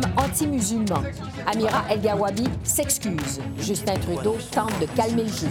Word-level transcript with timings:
comme 0.00 0.10
anti-musulman. 0.16 1.02
Amira 1.46 1.84
El-Gawabi 1.90 2.44
s'excuse. 2.62 3.40
Justin 3.58 3.96
Trudeau 3.96 4.36
tente 4.50 4.78
de 4.80 4.86
calmer 4.86 5.24
le 5.24 5.28
jeu. 5.28 5.48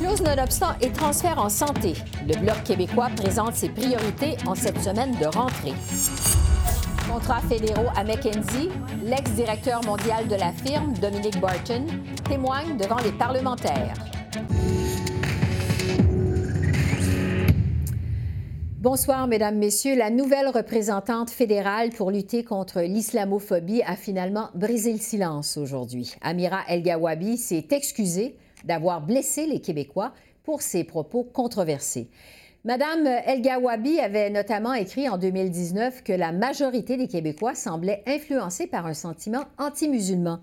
Clause 0.00 0.22
nonobstant 0.22 0.74
et 0.80 0.90
transfert 0.90 1.38
en 1.38 1.48
santé. 1.48 1.94
Le 2.26 2.36
Bloc 2.38 2.62
québécois 2.64 3.08
présente 3.16 3.54
ses 3.54 3.68
priorités 3.68 4.36
en 4.46 4.54
cette 4.54 4.80
semaine 4.82 5.12
de 5.18 5.26
rentrée. 5.26 5.74
Contrats 7.10 7.40
fédéraux 7.40 7.88
à 7.96 8.04
McKenzie, 8.04 8.68
l'ex-directeur 9.04 9.82
mondial 9.84 10.28
de 10.28 10.34
la 10.34 10.52
firme, 10.52 10.92
Dominique 11.00 11.40
Barton, 11.40 11.86
témoigne 12.28 12.76
devant 12.76 12.98
les 12.98 13.12
parlementaires. 13.12 13.94
Bonsoir, 18.80 19.26
Mesdames, 19.26 19.58
Messieurs. 19.58 19.96
La 19.96 20.08
nouvelle 20.08 20.46
représentante 20.46 21.30
fédérale 21.30 21.90
pour 21.90 22.12
lutter 22.12 22.44
contre 22.44 22.80
l'islamophobie 22.80 23.82
a 23.82 23.96
finalement 23.96 24.50
brisé 24.54 24.92
le 24.92 25.00
silence 25.00 25.56
aujourd'hui. 25.56 26.14
Amira 26.20 26.60
El-Gawabi 26.68 27.38
s'est 27.38 27.66
excusée 27.72 28.36
d'avoir 28.62 29.00
blessé 29.00 29.46
les 29.46 29.60
Québécois 29.60 30.12
pour 30.44 30.62
ses 30.62 30.84
propos 30.84 31.24
controversés. 31.24 32.08
Madame 32.64 33.04
El-Gawabi 33.26 33.98
avait 33.98 34.30
notamment 34.30 34.74
écrit 34.74 35.08
en 35.08 35.18
2019 35.18 36.04
que 36.04 36.12
la 36.12 36.30
majorité 36.30 36.96
des 36.96 37.08
Québécois 37.08 37.56
semblait 37.56 38.04
influencés 38.06 38.68
par 38.68 38.86
un 38.86 38.94
sentiment 38.94 39.46
anti-musulman. 39.58 40.40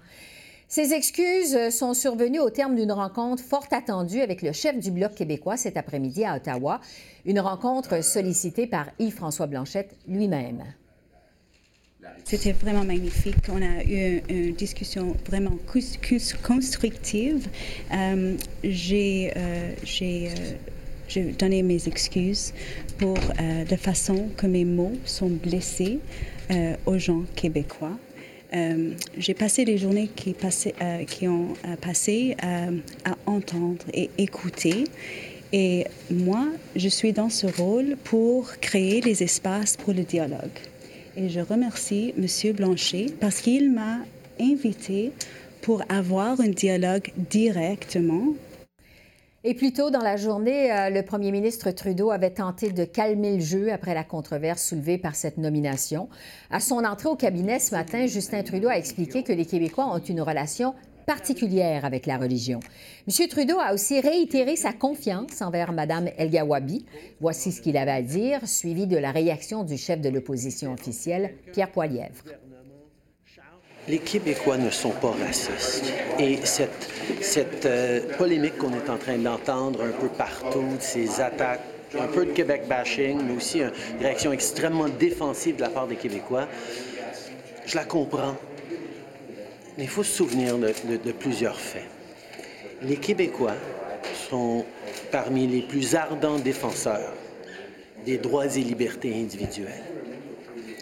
Ces 0.67 0.93
excuses 0.93 1.69
sont 1.69 1.93
survenues 1.93 2.39
au 2.39 2.49
terme 2.49 2.75
d'une 2.75 2.91
rencontre 2.91 3.43
fort 3.43 3.67
attendue 3.71 4.21
avec 4.21 4.41
le 4.41 4.51
chef 4.51 4.79
du 4.79 4.89
Bloc 4.89 5.13
québécois 5.13 5.57
cet 5.57 5.77
après-midi 5.77 6.25
à 6.25 6.35
Ottawa, 6.35 6.81
une 7.25 7.39
rencontre 7.39 8.03
sollicitée 8.03 8.65
par 8.65 8.87
Yves-François 8.97 9.47
Blanchette 9.47 9.95
lui-même. 10.07 10.63
C'était 12.23 12.53
vraiment 12.53 12.83
magnifique. 12.83 13.35
On 13.49 13.61
a 13.61 13.83
eu 13.83 14.21
une 14.29 14.53
discussion 14.53 15.15
vraiment 15.27 15.57
constructive. 15.67 17.47
Euh, 17.93 18.35
j'ai 18.63 19.31
euh, 19.35 19.73
euh, 21.15 21.31
donné 21.37 21.61
mes 21.61 21.87
excuses 21.87 22.53
pour 22.97 23.17
la 23.37 23.77
façon 23.77 24.29
que 24.37 24.47
mes 24.47 24.65
mots 24.65 24.93
sont 25.05 25.29
blessés 25.29 25.99
aux 26.85 26.97
gens 26.97 27.23
québécois. 27.35 27.97
Euh, 28.53 28.91
j'ai 29.17 29.33
passé 29.33 29.65
les 29.65 29.77
journées 29.77 30.09
qui, 30.15 30.35
euh, 30.81 31.03
qui 31.05 31.27
ont 31.27 31.53
euh, 31.65 31.75
passé 31.77 32.35
à 32.41 33.15
entendre 33.25 33.83
et 33.93 34.09
écouter. 34.17 34.85
Et 35.51 35.85
moi, 36.11 36.47
je 36.75 36.89
suis 36.89 37.13
dans 37.13 37.29
ce 37.29 37.47
rôle 37.47 37.95
pour 38.03 38.57
créer 38.59 39.01
les 39.01 39.23
espaces 39.23 39.77
pour 39.77 39.93
le 39.93 40.03
dialogue. 40.03 40.57
Et 41.17 41.29
je 41.29 41.39
remercie 41.39 42.13
M. 42.17 42.53
Blanchet 42.53 43.07
parce 43.19 43.41
qu'il 43.41 43.71
m'a 43.71 43.99
invité 44.39 45.11
pour 45.61 45.81
avoir 45.87 46.39
un 46.41 46.49
dialogue 46.49 47.09
directement 47.17 48.33
et 49.47 49.53
plus 49.53 49.73
tôt 49.73 49.91
dans 49.91 50.01
la 50.01 50.17
journée, 50.17 50.73
euh, 50.73 50.89
le 50.89 51.03
premier 51.03 51.31
ministre 51.31 51.69
Trudeau 51.69 52.09
avait 52.09 52.31
tenté 52.31 52.71
de 52.71 52.83
calmer 52.83 53.35
le 53.35 53.43
jeu 53.43 53.71
après 53.71 53.93
la 53.93 54.03
controverse 54.03 54.63
soulevée 54.63 54.97
par 54.97 55.15
cette 55.15 55.37
nomination. 55.37 56.09
À 56.49 56.59
son 56.59 56.83
entrée 56.83 57.09
au 57.09 57.15
cabinet 57.15 57.59
ce 57.59 57.75
matin, 57.75 58.07
Justin 58.07 58.41
Trudeau 58.41 58.69
a 58.69 58.77
expliqué 58.77 59.21
que 59.21 59.31
les 59.31 59.45
Québécois 59.45 59.85
ont 59.93 59.99
une 59.99 60.21
relation 60.21 60.73
particulière 61.05 61.85
avec 61.85 62.07
la 62.07 62.17
religion. 62.17 62.59
M. 63.07 63.27
Trudeau 63.27 63.59
a 63.59 63.75
aussi 63.75 63.99
réitéré 63.99 64.55
sa 64.55 64.73
confiance 64.73 65.43
envers 65.43 65.71
Mme 65.73 66.09
El-Gawabi. 66.17 66.83
Voici 67.21 67.51
ce 67.51 67.61
qu'il 67.61 67.77
avait 67.77 67.91
à 67.91 68.01
dire, 68.01 68.47
suivi 68.47 68.87
de 68.87 68.97
la 68.97 69.11
réaction 69.11 69.63
du 69.63 69.77
chef 69.77 70.01
de 70.01 70.09
l'opposition 70.09 70.73
officielle, 70.73 71.35
Pierre 71.53 71.71
Poilièvre 71.71 72.23
les 73.87 73.99
Québécois 73.99 74.57
ne 74.57 74.69
sont 74.69 74.91
pas 74.91 75.11
racistes. 75.11 75.93
Et 76.19 76.39
cette, 76.43 77.65
euh, 77.65 78.01
polémique 78.17 78.57
qu'on 78.57 78.73
est 78.73 78.89
en 78.89 78.97
train 78.97 79.17
d'entendre 79.17 79.83
un 79.83 79.91
peu 79.91 80.07
partout, 80.07 80.65
ces 80.79 81.21
attaques, 81.21 81.61
un 81.99 82.07
peu 82.07 82.25
de 82.25 82.31
Québec 82.31 82.63
bashing, 82.67 83.21
mais 83.23 83.35
aussi 83.35 83.59
une 83.59 83.71
réaction 84.01 84.31
extrêmement 84.31 84.89
défensive 84.89 85.57
de 85.57 85.61
la 85.61 85.69
part 85.69 85.87
des 85.87 85.95
Québécois, 85.95 86.47
je 87.65 87.75
la 87.75 87.85
comprends. 87.85 88.35
Mais 89.77 89.83
il 89.83 89.89
faut 89.89 90.03
se 90.03 90.17
souvenir 90.17 90.57
de, 90.57 90.97
de 90.97 91.11
plusieurs 91.11 91.59
faits. 91.59 91.87
Les 92.81 92.97
Québécois 92.97 93.55
sont 94.29 94.65
parmi 95.11 95.47
les 95.47 95.61
plus 95.61 95.95
ardents 95.95 96.39
défenseurs 96.39 97.13
des 98.05 98.17
droits 98.17 98.45
et 98.45 98.61
libertés 98.61 99.13
individuelles. 99.13 99.83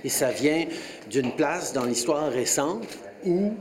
Et 0.03 0.09
ça 0.09 0.31
vient 0.31 0.65
d'une 1.13 1.31
place 1.31 1.73
dans 1.73 1.85
l'histoire 1.85 2.31
récente 2.31 2.87
où, 3.23 3.53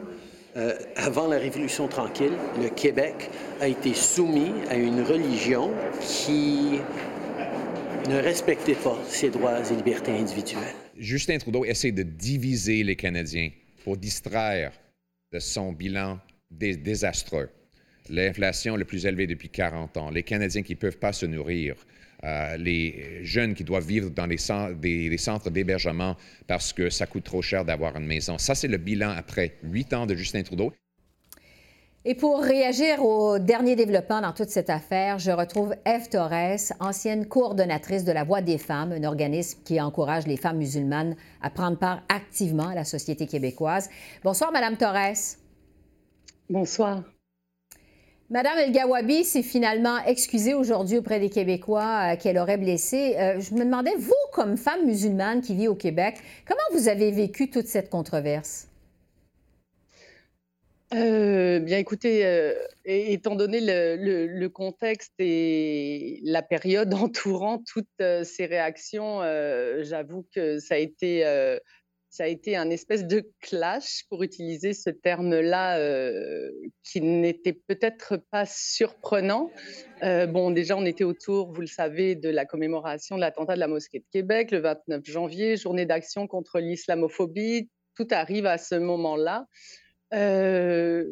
euh, 0.56 0.74
avant 0.96 1.28
la 1.28 1.38
Révolution 1.38 1.86
tranquille, 1.86 2.32
le 2.58 2.70
Québec 2.70 3.30
a 3.60 3.68
été 3.68 3.92
soumis 3.92 4.52
à 4.70 4.76
une 4.76 5.02
religion 5.02 5.70
qui 6.00 6.80
ne 8.08 8.16
respectait 8.16 8.74
pas 8.74 8.98
ses 9.06 9.28
droits 9.28 9.60
et 9.60 9.74
libertés 9.74 10.12
individuelles. 10.12 10.74
Justin 10.96 11.36
Trudeau 11.36 11.66
essaie 11.66 11.92
de 11.92 12.02
diviser 12.02 12.82
les 12.82 12.96
Canadiens 12.96 13.50
pour 13.84 13.98
distraire 13.98 14.72
de 15.30 15.38
son 15.38 15.72
bilan 15.72 16.18
désastreux. 16.50 17.50
L'inflation 18.08 18.76
la 18.76 18.84
plus 18.84 19.06
élevée 19.06 19.26
depuis 19.26 19.48
40 19.48 19.96
ans, 19.96 20.10
les 20.10 20.22
Canadiens 20.22 20.62
qui 20.62 20.72
ne 20.72 20.78
peuvent 20.78 20.98
pas 20.98 21.12
se 21.12 21.26
nourrir, 21.26 21.76
euh, 22.24 22.56
les 22.56 23.24
jeunes 23.24 23.54
qui 23.54 23.64
doivent 23.64 23.86
vivre 23.86 24.10
dans 24.10 24.26
les, 24.26 24.38
centres 24.38 25.50
d'hébergement 25.50 26.16
parce 26.46 26.72
que 26.72 26.88
ça 26.88 27.06
coûte 27.06 27.24
trop 27.24 27.42
cher 27.42 27.64
d'avoir 27.64 27.96
une 27.96 28.06
maison. 28.06 28.38
Ça, 28.38 28.54
c'est 28.54 28.68
le 28.68 28.76
bilan 28.76 29.10
après 29.10 29.56
huit 29.64 29.92
ans 29.92 30.06
de 30.06 30.14
Justin 30.14 30.42
Trudeau. 30.42 30.72
Et 32.04 32.16
pour 32.16 32.42
réagir 32.42 33.04
au 33.04 33.38
dernier 33.38 33.76
développement 33.76 34.20
dans 34.20 34.32
toute 34.32 34.48
cette 34.48 34.70
affaire, 34.70 35.20
je 35.20 35.30
retrouve 35.30 35.74
Eve 35.86 36.08
Torres, 36.08 36.72
ancienne 36.80 37.26
coordonnatrice 37.26 38.04
de 38.04 38.10
la 38.10 38.24
Voix 38.24 38.40
des 38.40 38.58
femmes, 38.58 38.90
un 38.90 39.04
organisme 39.04 39.60
qui 39.64 39.80
encourage 39.80 40.26
les 40.26 40.36
femmes 40.36 40.58
musulmanes 40.58 41.14
à 41.42 41.50
prendre 41.50 41.78
part 41.78 42.02
activement 42.08 42.68
à 42.68 42.74
la 42.74 42.84
société 42.84 43.28
québécoise. 43.28 43.88
Bonsoir, 44.24 44.50
Madame 44.50 44.76
Torres. 44.76 45.36
Bonsoir. 46.50 47.04
Madame 48.32 48.60
El 48.60 48.72
Gawabi 48.72 49.24
s'est 49.24 49.42
finalement 49.42 50.02
excusée 50.06 50.54
aujourd'hui 50.54 50.96
auprès 50.96 51.20
des 51.20 51.28
Québécois 51.28 52.14
euh, 52.14 52.16
qu'elle 52.16 52.38
aurait 52.38 52.56
blessé. 52.56 53.14
Euh, 53.18 53.38
je 53.38 53.52
me 53.52 53.62
demandais, 53.62 53.94
vous, 53.98 54.14
comme 54.32 54.56
femme 54.56 54.86
musulmane 54.86 55.42
qui 55.42 55.54
vit 55.54 55.68
au 55.68 55.74
Québec, 55.74 56.14
comment 56.48 56.62
vous 56.72 56.88
avez 56.88 57.10
vécu 57.10 57.50
toute 57.50 57.66
cette 57.66 57.90
controverse? 57.90 58.68
Euh, 60.94 61.58
bien, 61.58 61.76
écoutez, 61.76 62.54
étant 62.86 63.34
donné 63.36 63.58
le, 63.60 64.48
contexte 64.48 65.12
et 65.18 66.20
la 66.22 66.40
période 66.40 66.94
entourant 66.94 67.62
toutes 67.70 68.24
ces 68.24 68.46
réactions, 68.46 69.20
j'avoue 69.82 70.24
que 70.34 70.58
ça 70.58 70.76
a 70.76 70.78
été 70.78 71.22
ça 72.12 72.24
a 72.24 72.26
été 72.26 72.56
un 72.56 72.68
espèce 72.68 73.06
de 73.06 73.26
clash, 73.40 74.04
pour 74.10 74.22
utiliser 74.22 74.74
ce 74.74 74.90
terme-là, 74.90 75.78
euh, 75.78 76.50
qui 76.84 77.00
n'était 77.00 77.54
peut-être 77.54 78.18
pas 78.30 78.44
surprenant. 78.44 79.50
Euh, 80.02 80.26
bon, 80.26 80.50
déjà, 80.50 80.76
on 80.76 80.84
était 80.84 81.04
autour, 81.04 81.50
vous 81.50 81.62
le 81.62 81.66
savez, 81.66 82.14
de 82.14 82.28
la 82.28 82.44
commémoration 82.44 83.16
de 83.16 83.22
l'attentat 83.22 83.54
de 83.54 83.60
la 83.60 83.66
mosquée 83.66 84.00
de 84.00 84.04
Québec, 84.12 84.50
le 84.50 84.58
29 84.58 85.02
janvier, 85.06 85.56
journée 85.56 85.86
d'action 85.86 86.26
contre 86.26 86.60
l'islamophobie. 86.60 87.70
Tout 87.96 88.08
arrive 88.10 88.44
à 88.44 88.58
ce 88.58 88.74
moment-là. 88.74 89.46
Euh, 90.12 91.06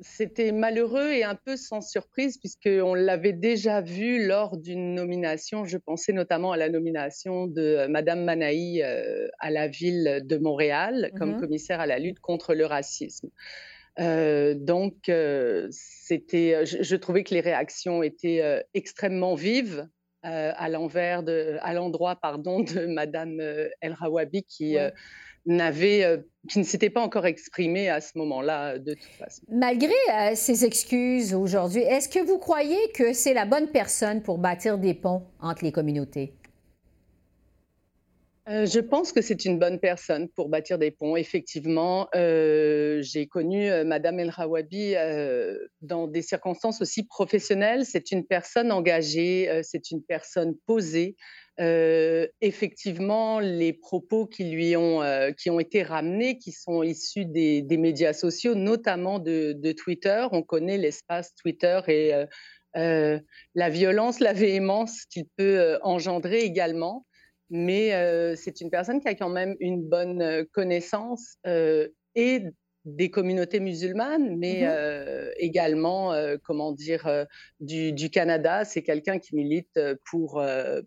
c'était 0.00 0.52
malheureux 0.52 1.10
et 1.10 1.24
un 1.24 1.34
peu 1.34 1.56
sans 1.56 1.80
surprise, 1.80 2.38
puisqu'on 2.38 2.94
l'avait 2.94 3.32
déjà 3.32 3.80
vu 3.80 4.26
lors 4.26 4.56
d'une 4.56 4.94
nomination. 4.94 5.64
Je 5.64 5.78
pensais 5.78 6.12
notamment 6.12 6.52
à 6.52 6.56
la 6.56 6.68
nomination 6.68 7.46
de 7.46 7.62
euh, 7.62 7.88
Madame 7.88 8.24
Manaï 8.24 8.82
euh, 8.82 9.28
à 9.38 9.50
la 9.50 9.68
ville 9.68 10.22
de 10.24 10.36
Montréal 10.38 11.12
comme 11.18 11.36
mmh 11.36 11.40
commissaire 11.40 11.80
à 11.80 11.86
la 11.86 11.98
lutte 11.98 12.20
contre 12.20 12.54
le 12.54 12.66
racisme. 12.66 13.28
Euh, 13.98 14.54
donc, 14.54 15.10
c'était, 15.70 16.66
je, 16.66 16.96
trouvais 16.96 17.24
que 17.24 17.34
les 17.34 17.40
réactions 17.40 18.02
étaient 18.02 18.64
extrêmement 18.74 19.34
vives 19.34 19.88
à 20.22 20.68
l'envers 20.68 21.22
de, 21.22 21.56
à 21.60 21.72
l'endroit, 21.72 22.16
pardon, 22.16 22.60
de 22.60 22.86
Madame 22.94 23.40
El 23.80 23.92
Rawabi 23.92 24.42
qui 24.44 24.76
n'avait 25.46 26.24
qui 26.48 26.58
ne 26.58 26.64
s'était 26.64 26.90
pas 26.90 27.00
encore 27.00 27.26
exprimé 27.26 27.88
à 27.88 28.00
ce 28.00 28.18
moment-là, 28.18 28.78
de 28.78 28.94
toute 28.94 29.12
façon. 29.18 29.42
Malgré 29.48 29.94
ces 30.34 30.64
excuses 30.64 31.34
aujourd'hui, 31.34 31.82
est-ce 31.82 32.08
que 32.08 32.18
vous 32.18 32.38
croyez 32.38 32.78
que 32.94 33.12
c'est 33.12 33.34
la 33.34 33.46
bonne 33.46 33.68
personne 33.68 34.22
pour 34.22 34.38
bâtir 34.38 34.78
des 34.78 34.94
ponts 34.94 35.22
entre 35.40 35.64
les 35.64 35.72
communautés? 35.72 36.34
Je 38.48 38.78
pense 38.78 39.12
que 39.12 39.22
c'est 39.22 39.44
une 39.44 39.58
bonne 39.58 39.80
personne 39.80 40.28
pour 40.28 40.48
bâtir 40.48 40.78
des 40.78 40.92
ponts. 40.92 41.16
Effectivement, 41.16 42.08
j'ai 42.14 43.26
connu 43.28 43.68
Madame 43.84 44.20
El 44.20 44.30
Rawabi 44.30 44.94
dans 45.80 46.06
des 46.06 46.22
circonstances 46.22 46.80
aussi 46.80 47.04
professionnelles. 47.04 47.84
C'est 47.84 48.12
une 48.12 48.24
personne 48.24 48.70
engagée, 48.70 49.62
c'est 49.64 49.90
une 49.90 50.00
personne 50.00 50.54
posée. 50.64 51.16
effectivement, 51.58 53.40
les 53.40 53.72
propos 53.72 54.26
qui 54.26 54.44
lui 54.44 54.76
ont, 54.76 55.00
qui 55.36 55.50
ont 55.50 55.58
été 55.58 55.82
ramenés, 55.82 56.38
qui 56.38 56.52
sont 56.52 56.84
issus 56.84 57.24
des, 57.24 57.64
médias 57.76 58.12
sociaux, 58.12 58.54
notamment 58.54 59.18
de, 59.18 59.72
Twitter. 59.72 60.24
On 60.30 60.44
connaît 60.44 60.78
l'espace 60.78 61.34
Twitter 61.34 61.80
et 61.88 62.12
la 62.76 63.70
violence, 63.70 64.20
la 64.20 64.32
véhémence 64.32 65.04
qu'il 65.06 65.24
peut 65.36 65.80
engendrer 65.82 66.42
également 66.42 67.04
mais 67.50 67.90
c'est 68.36 68.60
une 68.60 68.70
personne 68.70 69.00
qui 69.00 69.08
a 69.08 69.14
quand 69.14 69.28
même 69.28 69.56
une 69.60 69.82
bonne 69.82 70.46
connaissance 70.52 71.36
et 72.14 72.42
des 72.84 73.10
communautés 73.10 73.58
musulmanes, 73.58 74.36
mais 74.36 74.62
mmh 74.62 75.16
également, 75.38 76.14
comment 76.44 76.72
dire, 76.72 77.26
du, 77.60 78.10
Canada. 78.10 78.64
C'est 78.64 78.82
quelqu'un 78.82 79.18
qui 79.18 79.34
milite 79.34 79.78
pour, 80.08 80.42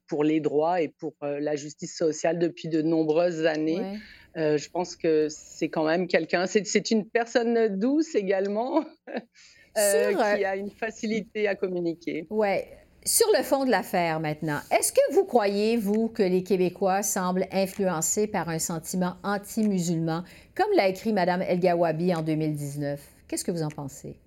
pour 0.07 0.23
les 0.23 0.39
droits 0.39 0.81
et 0.81 0.87
pour 0.87 1.13
la 1.21 1.55
justice 1.55 1.95
sociale 1.95 2.39
depuis 2.39 2.67
de 2.67 2.81
nombreuses 2.81 3.45
années. 3.45 3.99
je 4.35 4.69
pense 4.69 4.95
que 4.95 5.27
c'est 5.29 5.69
quand 5.69 5.85
même 5.85 6.07
quelqu'un, 6.07 6.45
c'est 6.47 6.91
une 6.91 7.07
personne 7.07 7.77
douce 7.77 8.15
également, 8.15 8.83
qui 9.75 10.45
a 10.45 10.55
une 10.55 10.71
facilité 10.71 11.47
à 11.47 11.55
communiquer. 11.55 12.25
Ouais. 12.29 12.78
Sur 13.05 13.27
le 13.35 13.43
fond 13.43 13.63
de 13.63 13.71
l'affaire 13.71 14.19
maintenant, 14.19 14.59
est-ce 14.71 14.91
que 14.91 15.13
vous 15.13 15.23
croyez, 15.23 15.77
vous, 15.77 16.09
que 16.09 16.21
les 16.21 16.43
Québécois 16.43 17.01
semblent 17.01 17.47
influencés 17.51 18.27
par 18.27 18.49
un 18.49 18.59
sentiment 18.59 19.15
anti-musulman, 19.23 20.23
comme 20.53 20.67
l'a 20.75 20.89
écrit 20.89 21.13
Mme 21.13 21.41
El 21.41 21.59
Gawabi 21.59 22.13
en 22.13 22.21
2019? 22.21 23.01
Qu'est-ce 23.27 23.45
que 23.45 23.51
vous 23.51 23.63
en 23.63 23.69
pensez? 23.69 24.19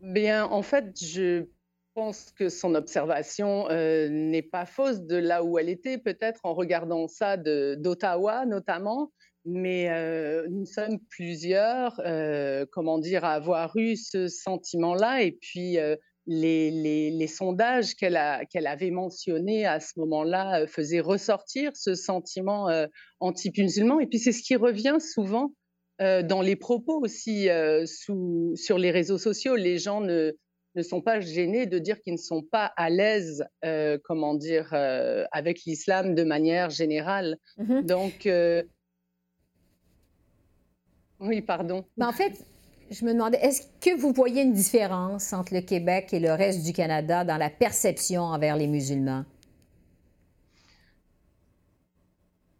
Bien, 0.00 0.46
en 0.46 0.62
fait, 0.62 0.98
je 1.00 1.46
pense 1.94 2.32
que 2.32 2.48
son 2.48 2.74
observation 2.74 3.68
euh, 3.70 4.08
n'est 4.08 4.42
pas 4.42 4.66
fausse 4.66 5.02
de 5.02 5.16
là 5.16 5.44
où 5.44 5.56
elle 5.58 5.68
était, 5.68 5.98
peut-être 5.98 6.40
en 6.42 6.54
regardant 6.54 7.06
ça 7.06 7.36
d'Ottawa 7.36 8.44
notamment, 8.44 9.12
mais 9.44 9.90
euh, 9.90 10.46
nous 10.50 10.66
sommes 10.66 10.98
plusieurs, 11.10 12.00
euh, 12.04 12.64
comment 12.70 12.98
dire, 12.98 13.24
à 13.24 13.32
avoir 13.32 13.76
eu 13.76 13.96
ce 13.96 14.28
sentiment-là. 14.28 15.22
Et 15.22 15.32
puis, 15.32 15.78
euh, 15.78 15.96
les, 16.26 16.70
les, 16.70 17.10
les, 17.10 17.26
sondages 17.26 17.94
qu'elle 17.96 18.16
avait 18.16 18.90
mentionnés 18.92 19.66
à 19.66 19.80
ce 19.80 19.98
moment-là 19.98 20.66
faisaient 20.68 21.00
ressortir 21.00 21.72
ce 21.74 21.96
sentiment 21.96 22.68
anti-musulman. 23.18 23.98
Et 23.98 24.06
puis, 24.06 24.20
c'est 24.20 24.30
ce 24.30 24.42
qui 24.42 24.54
revient 24.54 24.98
souvent 25.00 25.52
dans 25.98 26.40
les 26.40 26.54
propos 26.54 27.00
aussi 27.02 27.48
sous, 27.86 28.52
sur 28.54 28.78
les 28.78 28.92
réseaux 28.92 29.18
sociaux. 29.18 29.56
Les 29.56 29.78
gens 29.78 30.00
ne, 30.00 30.30
ne 30.76 30.82
sont 30.82 31.00
pas 31.00 31.18
gênés 31.18 31.66
de 31.66 31.80
dire 31.80 32.00
qu'ils 32.00 32.14
ne 32.14 32.18
sont 32.18 32.42
pas 32.42 32.72
à 32.76 32.88
l'aise, 32.88 33.44
comment 34.04 34.36
dire, 34.36 34.72
avec 35.32 35.64
l'islam 35.66 36.14
de 36.14 36.22
manière 36.22 36.70
générale. 36.70 37.36
Mmh 37.58 37.82
Donc, 37.82 38.28
oui, 41.22 41.40
pardon. 41.40 41.84
Mais 41.96 42.04
en 42.04 42.12
fait, 42.12 42.44
je 42.90 43.04
me 43.04 43.12
demandais, 43.12 43.38
est-ce 43.38 43.62
que 43.80 43.96
vous 43.98 44.12
voyez 44.12 44.42
une 44.42 44.52
différence 44.52 45.32
entre 45.32 45.54
le 45.54 45.60
Québec 45.60 46.12
et 46.12 46.20
le 46.20 46.32
reste 46.32 46.64
du 46.64 46.72
Canada 46.72 47.24
dans 47.24 47.38
la 47.38 47.50
perception 47.50 48.22
envers 48.22 48.56
les 48.56 48.66
musulmans? 48.66 49.24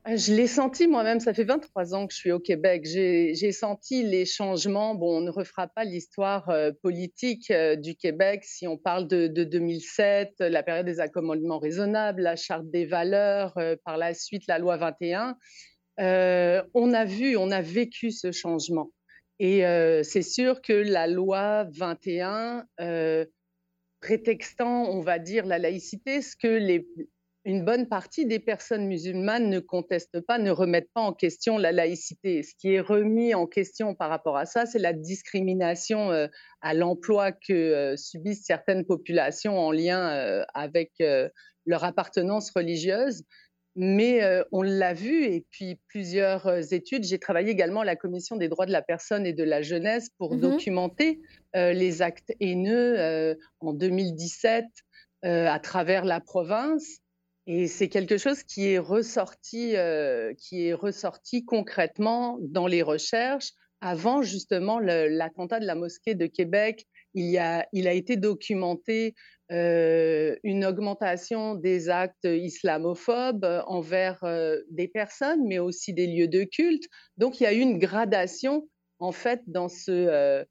Euh, 0.09 0.17
je 0.17 0.33
l'ai 0.35 0.49
senti 0.49 0.89
moi-même, 0.89 1.21
ça 1.21 1.33
fait 1.33 1.45
23 1.45 1.95
ans 1.95 2.07
que 2.09 2.13
je 2.13 2.19
suis 2.19 2.33
au 2.33 2.41
Québec. 2.41 2.85
J'ai 2.85 3.53
senti 3.53 4.03
les 4.03 4.25
changements. 4.25 4.97
Bon, 4.97 5.19
on 5.19 5.21
ne 5.21 5.31
refera 5.31 5.69
pas 5.69 5.85
l'histoire 5.85 6.49
euh, 6.51 6.73
politique 6.83 7.51
euh, 7.53 7.77
du 7.77 7.95
Québec 7.95 8.43
si 8.43 8.67
on 8.67 8.77
parle 8.77 9.07
de, 9.07 9.29
2007, 9.29 10.35
la 10.41 10.63
période 10.65 10.87
des 10.87 10.99
accommodements 10.99 11.61
raisonnables, 11.61 12.23
la 12.23 12.37
charte 12.37 12.69
des 12.71 12.85
valeurs, 12.85 13.57
par 13.85 13.97
la 13.97 14.15
suite 14.15 14.45
la 14.49 14.59
loi 14.59 14.77
21. 14.77 15.37
Euh, 16.01 16.63
on 16.75 16.93
a 16.93 17.05
vu, 17.05 17.37
on 17.37 17.51
a 17.51 17.61
vécu 17.61 18.11
ce 18.11 18.33
changement. 18.33 18.91
Et 19.39 19.67
euh, 19.67 20.03
c'est 20.03 20.23
sûr 20.23 20.63
que 20.63 20.73
la 20.73 21.07
loi 21.07 21.67
21, 21.73 22.65
euh, 22.81 23.25
prétextant, 24.01 24.85
on 24.89 25.01
va 25.01 25.19
dire, 25.19 25.47
la 25.47 25.59
laïcité, 25.59 26.23
ce 26.23 26.37
que 26.37 26.85
une 27.45 27.65
bonne 27.65 27.89
partie 27.89 28.25
des 28.25 28.39
personnes 28.39 28.87
musulmanes 28.87 29.51
ne 29.51 29.59
contestent 29.59 30.21
pas, 30.21 30.39
ne 30.39 30.53
remettent 30.53 30.93
pas 30.95 31.01
en 31.01 31.13
question 31.13 31.59
la 31.59 31.73
laïcité. 31.73 32.45
Ce 32.45 32.55
qui 32.55 32.75
est 32.75 32.81
remis 32.81 33.35
en 33.35 33.49
question 33.49 33.97
par 33.97 34.11
rapport 34.11 34.37
à 34.37 34.47
ça, 34.47 34.65
c'est 34.65 34.79
la 34.79 34.93
discrimination 34.93 36.11
à 36.61 36.75
l'emploi 36.75 37.33
que 37.33 37.97
subissent 37.97 38.47
certaines 38.47 38.87
populations 38.87 39.59
en 39.59 39.73
lien 39.73 40.45
avec 40.55 40.93
leur 41.67 41.83
appartenance 41.83 42.53
religieuse. 42.55 43.25
Mais 43.75 44.21
on 44.53 44.63
l'a 44.63 44.93
vu, 44.93 45.25
et 45.25 45.47
puis 45.51 45.79
plusieurs 45.89 46.73
études. 46.75 47.05
J'ai 47.05 47.19
travaillé 47.19 47.51
également 47.51 47.81
à 47.81 47.85
la 47.85 47.97
Commission 47.97 48.37
des 48.37 48.49
droits 48.49 48.67
de 48.67 48.73
la 48.73 48.83
personne 48.83 49.25
et 49.27 49.33
de 49.33 49.45
la 49.45 49.63
jeunesse 49.63 50.11
pour 50.19 50.35
mmh 50.35 50.41
documenter 50.41 51.21
les 51.55 52.03
actes 52.03 52.33
haineux 52.41 53.37
en 53.61 53.73
2017 53.73 54.65
à 55.23 55.59
travers 55.59 56.05
la 56.05 56.21
province. 56.21 56.99
Et 57.47 57.67
c'est 57.67 57.89
quelque 57.89 58.19
chose 58.19 58.43
qui 58.43 58.69
est 58.69 58.79
ressorti, 58.79 59.75
qui 60.39 60.67
est 60.67 60.75
ressorti 60.75 61.45
concrètement 61.45 62.39
dans 62.41 62.67
les 62.67 62.83
recherches 62.83 63.53
avant 63.81 64.23
justement 64.23 64.79
l'attentat 64.79 65.59
de 65.59 65.67
la 65.67 65.75
mosquée 65.75 66.15
de 66.15 66.27
Québec. 66.27 66.87
Il, 67.15 67.39
a, 67.39 67.67
été 67.73 68.17
documenté 68.17 69.15
euh, 69.51 70.37
une 70.45 70.65
augmentation 70.65 71.55
des 71.55 71.91
actes 71.91 72.25
islamophobes 72.25 73.45
euh, 73.45 73.63
envers 73.67 74.25
euh, 74.25 74.59
des 74.71 74.89
personnes, 74.89 75.47
mais 75.47 75.59
aussi 75.59 75.93
des 75.93 76.07
lieux 76.07 76.29
de 76.29 76.45
culte. 76.45 76.85
Donc 77.19 77.41
il 77.41 77.45
y 77.45 77.47
a 77.47 77.53
eu 77.53 77.61
une 77.61 77.79
gradation 77.79 78.67
en 78.99 79.13
fait 79.13 79.43
dans, 79.47 79.69
cette 79.69 80.49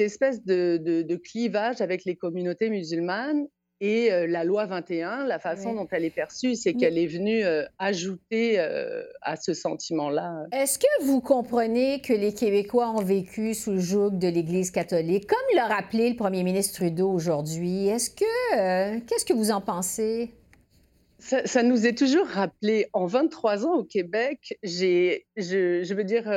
espèce 0.00 0.44
de, 0.44 1.16
clivage 1.16 1.80
avec 1.80 2.04
les 2.04 2.14
communautés 2.16 2.70
musulmanes 2.70 3.46
et 3.80 4.26
la 4.26 4.44
loi 4.44 4.66
21, 4.66 5.26
la 5.26 5.38
façon 5.38 5.74
dont 5.74 5.86
elle 5.90 6.04
est 6.04 6.14
perçue, 6.14 6.54
c'est 6.54 6.74
qu'elle 6.74 6.96
est 6.96 7.06
venue 7.06 7.42
ajouter 7.78 8.58
à 9.22 9.36
ce 9.36 9.52
sentiment-là. 9.52 10.44
Est-ce 10.52 10.78
que 10.78 11.04
vous 11.04 11.20
comprenez 11.20 12.00
que 12.00 12.12
les 12.12 12.32
Québécois 12.32 12.90
ont 12.90 13.02
vécu 13.02 13.54
sous 13.54 13.72
le 13.72 13.80
joug 13.80 14.10
de 14.10 14.28
l'Église 14.28 14.70
catholique, 14.70 15.26
comme 15.26 15.56
l'a 15.56 15.66
rappelé 15.66 16.10
le 16.10 16.16
premier 16.16 16.42
ministre 16.44 16.74
Trudeau 16.74 17.10
aujourd'hui? 17.10 17.88
Est-ce 17.88 18.10
que 18.10 18.98
qu'est-ce 19.00 19.24
que 19.24 19.34
vous 19.34 19.50
en 19.50 19.60
pensez? 19.60 20.30
Ça, 21.18 21.62
nous 21.62 21.86
est 21.86 21.96
toujours 21.96 22.26
rappelé. 22.26 22.86
En 22.92 23.06
23 23.06 23.66
ans 23.66 23.76
au 23.76 23.84
Québec, 23.84 24.58
j'ai, 24.62 25.26
je, 25.36 25.94
veux 25.94 26.04
dire, 26.04 26.30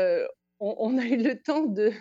on, 0.59 0.75
on, 0.79 0.97
a 0.97 1.03
eu 1.03 1.17
le 1.17 1.37
temps 1.37 1.65
de, 1.65 1.91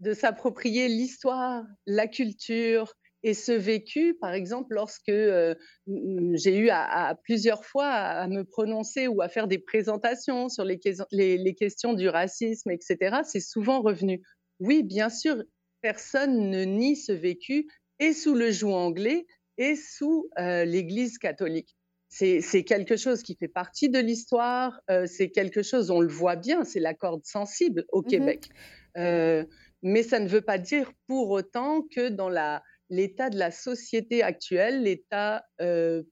de 0.00 0.12
s'approprier 0.12 0.88
l'histoire, 0.88 1.64
la 1.86 2.08
culture, 2.08 2.92
et 3.24 3.34
ce 3.34 3.52
vécu, 3.52 4.14
par 4.14 4.32
exemple, 4.32 4.74
lorsque 4.74 5.08
euh, 5.08 5.54
j'ai 5.86 6.56
eu 6.56 6.70
à, 6.70 7.16
plusieurs 7.22 7.64
fois 7.64 7.86
à, 7.86 8.26
me 8.26 8.42
prononcer 8.42 9.06
ou 9.06 9.22
à 9.22 9.28
faire 9.28 9.46
des 9.46 9.58
présentations 9.58 10.48
sur 10.48 10.64
les, 10.64 10.80
les, 11.12 11.54
questions 11.54 11.94
du 11.94 12.08
racisme, 12.08 12.70
etc., 12.70 13.20
c'est 13.24 13.40
souvent 13.40 13.80
revenu. 13.80 14.22
Oui, 14.58 14.82
bien 14.82 15.08
sûr, 15.08 15.42
personne 15.82 16.50
ne 16.50 16.64
nie 16.64 16.96
ce 16.96 17.12
vécu, 17.12 17.68
et 18.00 18.12
sous 18.12 18.34
le 18.34 18.50
joug 18.50 18.72
anglais, 18.72 19.26
et 19.56 19.76
sous 19.76 20.28
euh, 20.38 20.64
l'Église 20.64 21.18
catholique. 21.18 21.76
C'est 22.08 22.64
quelque 22.64 22.96
chose 22.96 23.22
qui 23.22 23.36
fait 23.36 23.48
partie 23.48 23.88
de 23.88 23.98
l'histoire, 23.98 24.80
euh, 24.90 25.06
c'est 25.06 25.30
quelque 25.30 25.62
chose, 25.62 25.90
on 25.90 26.00
le 26.00 26.12
voit 26.12 26.36
bien, 26.36 26.62
c'est 26.62 26.80
la 26.80 26.92
corde 26.92 27.24
sensible 27.24 27.86
au 27.90 28.02
mmh 28.02 28.06
Québec. 28.06 28.48
mais 28.96 30.02
ça 30.02 30.20
ne 30.20 30.28
veut 30.28 30.42
pas 30.42 30.58
dire 30.58 30.92
pour 31.06 31.30
autant 31.30 31.82
que 31.82 32.08
dans 32.08 32.28
la, 32.28 32.62
l'état 32.92 33.30
de 33.30 33.38
la 33.38 33.50
société 33.50 34.22
actuelle, 34.22 34.82
l'état 34.82 35.46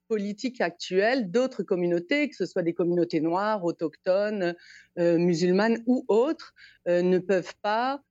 politique 0.09 0.63
actuel 0.63 1.31
d'autres 1.31 1.63
communautés, 1.63 2.31
que 2.31 2.35
ce 2.35 2.47
soit 2.47 2.63
des 2.63 2.73
communautés 2.73 3.21
noires, 3.21 3.63
autochtones, 3.65 4.55
musulmanes 4.97 5.83
ou 5.87 6.07
autres, 6.09 6.55
ne 6.87 7.19
peuvent 7.19 7.55
pas 7.61 8.03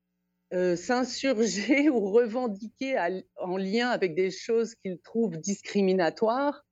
s'insurger 0.51 1.89
ou 1.89 2.11
revendiquer 2.11 2.95
en 3.37 3.57
lien 3.57 3.89
avec 3.89 4.13
des 4.13 4.29
choses 4.29 4.75
qu'ils 4.75 4.99
trouvent 4.99 5.37
discriminatoires. 5.37 6.63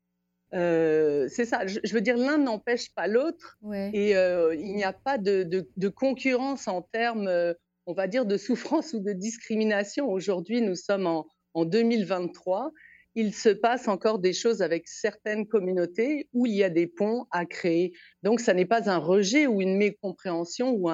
C'est 0.51 1.45
ça, 1.45 1.65
je, 1.65 1.93
veux 1.93 2.01
dire, 2.01 2.15
l'un 2.15 2.37
n'empêche 2.37 2.93
pas 2.93 3.07
l'autre 3.07 3.57
et 3.73 4.11
il 4.11 4.75
n'y 4.75 4.83
a 4.83 4.93
pas 4.93 5.17
de, 5.17 5.89
concurrence 5.89 6.67
en 6.67 6.83
termes, 6.83 7.55
on 7.87 7.93
va 7.93 8.07
dire, 8.07 8.27
de 8.27 8.37
souffrance 8.37 8.93
ou 8.93 8.99
de 8.99 9.13
discrimination. 9.13 10.11
Aujourd'hui, 10.11 10.61
nous 10.61 10.75
sommes 10.75 11.07
en, 11.07 11.25
en 11.57 11.65
2023 11.65 12.71
il 13.19 13.33
se 13.33 13.49
passe 13.49 13.87
encore 13.87 14.19
des 14.19 14.31
choses 14.31 14.61
avec 14.61 14.87
certaines 14.87 15.47
communautés 15.47 16.29
où 16.33 16.45
il 16.45 16.53
y 16.53 16.63
a 16.63 16.69
des 16.69 16.85
ponts 16.85 17.25
à 17.31 17.47
créer. 17.47 17.93
Donc, 18.21 18.39
ça 18.39 18.53
n'est 18.53 18.67
pas 18.67 18.91
un 18.91 18.97
rejet 18.97 19.47
ou 19.47 19.59
une 19.59 19.75
mécompréhension 19.75 20.69
ou, 20.75 20.91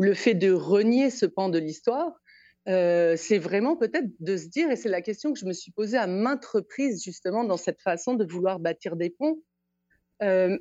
le 0.00 0.14
fait 0.14 0.34
de 0.34 0.52
renier 0.52 1.10
ce 1.10 1.26
pan 1.26 1.48
de 1.48 1.58
l'histoire. 1.58 2.12
Euh, 2.68 3.16
c'est 3.16 3.38
vraiment 3.38 3.76
peut-être 3.76 4.08
de 4.20 4.36
se 4.36 4.46
dire, 4.46 4.70
et 4.70 4.76
c'est 4.76 4.88
la 4.88 5.02
question 5.02 5.32
que 5.32 5.40
je 5.40 5.44
me 5.44 5.52
suis 5.52 5.72
posée 5.72 5.96
à 5.96 6.06
maintes 6.06 6.44
reprises 6.44 7.02
justement 7.02 7.42
dans 7.42 7.56
cette 7.56 7.80
façon 7.80 8.14
de 8.14 8.24
vouloir 8.24 8.60
bâtir 8.60 8.94
des 8.94 9.10
ponts, 9.10 9.42
euh, 10.22 10.56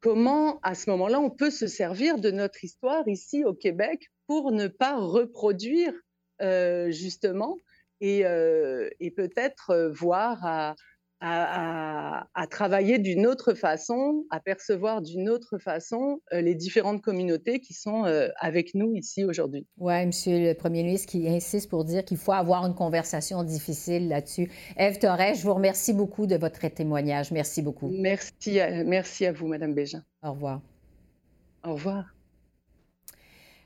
comment 0.00 0.60
à 0.62 0.76
ce 0.76 0.88
moment-là 0.90 1.18
on 1.18 1.30
peut 1.30 1.50
se 1.50 1.66
servir 1.66 2.18
de 2.18 2.30
notre 2.30 2.62
histoire 2.62 3.08
ici 3.08 3.44
au 3.44 3.54
Québec 3.54 4.06
pour 4.28 4.52
ne 4.52 4.68
pas 4.68 4.96
reproduire 4.96 5.92
euh, 6.42 6.92
justement 6.92 7.56
et, 8.00 8.24
peut-être 9.16 9.90
voir 9.94 10.38
à, 10.44 10.74
à, 11.20 12.46
travailler 12.48 12.98
d'une 12.98 13.26
autre 13.26 13.54
façon, 13.54 14.24
à 14.30 14.40
percevoir 14.40 15.02
d'une 15.02 15.28
autre 15.28 15.58
façon 15.58 16.20
les 16.32 16.54
différentes 16.54 17.02
communautés 17.02 17.60
qui 17.60 17.74
sont 17.74 18.04
avec 18.40 18.74
nous 18.74 18.94
ici 18.94 19.24
aujourd'hui. 19.24 19.66
Oui, 19.78 20.06
Monsieur 20.06 20.38
le 20.38 20.54
Premier 20.54 20.82
ministre 20.82 21.08
qui 21.08 21.28
insiste 21.28 21.68
pour 21.68 21.84
dire 21.84 22.04
qu'il 22.04 22.18
faut 22.18 22.32
avoir 22.32 22.66
une 22.66 22.74
conversation 22.74 23.42
difficile 23.42 24.08
là-dessus. 24.08 24.50
Eve 24.76 24.98
Torres, 24.98 25.34
je 25.34 25.42
vous 25.42 25.54
remercie 25.54 25.92
beaucoup 25.92 26.26
de 26.26 26.36
votre 26.36 26.66
témoignage. 26.68 27.32
Merci 27.32 27.62
beaucoup. 27.62 27.88
Merci 27.88 28.58
merci 28.86 29.26
à 29.26 29.32
vous, 29.32 29.48
Madame 29.48 29.74
Bégin. 29.74 30.02
Au 30.22 30.32
revoir. 30.32 30.60
Au 31.64 31.72
revoir. 31.72 32.17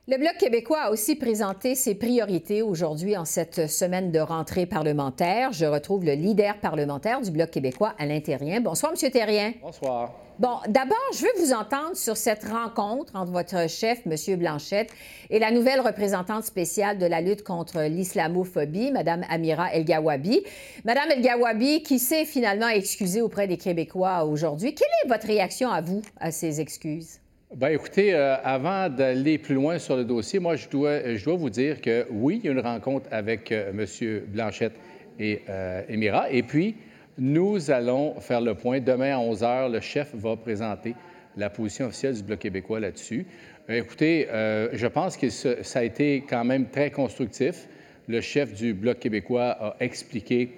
Le 0.09 0.17
Bloc 0.17 0.37
québécois 0.37 0.81
a 0.81 0.91
aussi 0.91 1.15
présenté 1.15 1.77
ses 1.77 1.95
priorités 1.95 2.61
aujourd'hui 2.61 3.17
en 3.17 3.25
cette 3.25 3.71
semaine 3.71 4.11
de 4.11 4.19
rentrée 4.19 4.67
parlementaire. 4.67 5.53
Je 5.53 5.65
retrouve 5.65 6.05
le 6.05 6.15
leader 6.15 6.59
parlementaire 6.59 7.21
du 7.21 7.31
Bloc 7.31 7.53
québécois, 7.53 7.95
Alain 8.01 8.19
Terrien. 8.19 8.61
Bonsoir, 8.61 8.91
Monsieur 8.91 9.11
Terrien. 9.11 9.53
Bonsoir. 9.63 10.13
Bon, 10.41 10.57
d'abord, 10.67 10.99
je 11.15 11.23
veux 11.23 11.45
vous 11.45 11.53
entendre 11.53 11.95
sur 11.95 12.17
cette 12.17 12.43
rencontre 12.43 13.15
entre 13.15 13.31
votre 13.31 13.69
chef, 13.69 14.01
M. 14.05 14.39
Blanchette, 14.41 14.91
et 15.31 15.39
la 15.39 15.53
nouvelle 15.53 15.79
représentante 15.79 16.43
spéciale 16.43 16.99
de 16.99 17.07
la 17.07 17.21
lutte 17.21 17.45
contre 17.45 17.83
l'islamophobie, 17.83 18.91
Mme 18.91 19.25
Amira 19.31 19.73
El-Gawabi. 19.73 20.43
Mme 20.85 21.13
El-Gawabi, 21.13 21.85
qui 21.85 22.01
s'est 22.01 22.25
finalement 22.25 22.67
excusée 22.67 23.23
auprès 23.23 23.47
des 23.47 23.57
Québécois 23.57 24.25
aujourd'hui. 24.25 24.75
Quelle 24.75 24.89
est 25.05 25.09
votre 25.09 25.29
réaction 25.29 25.71
à 25.71 25.81
vous 25.81 26.03
à 26.19 26.33
ces 26.33 26.61
excuses? 26.61 27.21
Bien, 27.55 27.69
écoutez, 27.69 28.15
euh, 28.15 28.37
avant 28.43 28.89
d'aller 28.89 29.37
plus 29.37 29.55
loin 29.55 29.79
sur 29.79 29.95
le 29.95 30.05
dossier, 30.05 30.39
moi, 30.39 30.57
je 30.57 30.71
dois, 30.71 31.15
je 31.15 31.23
dois 31.23 31.37
vous 31.37 31.51
dire 31.51 31.83
que 31.83 32.07
oui, 32.11 32.41
il 32.43 32.47
y 32.47 32.49
a 32.49 32.53
une 32.53 32.61
rencontre 32.61 33.07
avec 33.11 33.53
euh, 33.53 33.73
M. 33.73 34.23
Blanchette 34.29 34.73
et 35.19 35.43
euh. 35.51 35.83
Et 36.31 36.43
puis, 36.45 36.77
nous 37.19 37.71
allons 37.71 38.19
faire 38.21 38.41
le 38.41 38.55
point. 38.55 38.81
Demain 38.81 39.17
à 39.17 39.19
11 39.19 39.43
h, 39.43 39.71
le 39.71 39.81
chef 39.81 40.15
va 40.15 40.35
présenter 40.35 40.95
la 41.37 41.51
position 41.51 41.89
officielle 41.89 42.15
du 42.15 42.23
Bloc 42.23 42.39
québécois 42.39 42.81
là-dessus. 42.81 43.27
écoutez, 43.69 44.29
je 44.73 44.87
pense 44.87 45.19
que 45.19 45.29
ça 45.29 45.79
a 45.79 45.83
été 45.83 46.25
quand 46.27 46.45
même 46.45 46.71
très 46.71 46.91
constructif. 46.91 47.69
Le 48.09 48.23
chef 48.23 48.55
du 48.55 48.73
Bloc 48.73 48.99
québécois 48.99 49.51
a 49.61 49.77
expliqué, 49.81 50.55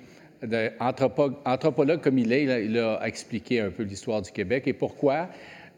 anthropologue 0.78 2.00
comme 2.00 2.18
il 2.18 2.32
est, 2.32 2.66
il 2.66 2.78
a 2.78 3.00
expliqué 3.04 3.60
un 3.60 3.70
peu 3.70 3.82
l'histoire 3.82 4.22
du 4.22 4.30
Québec 4.30 4.68
et 4.68 4.72
pourquoi 4.72 5.28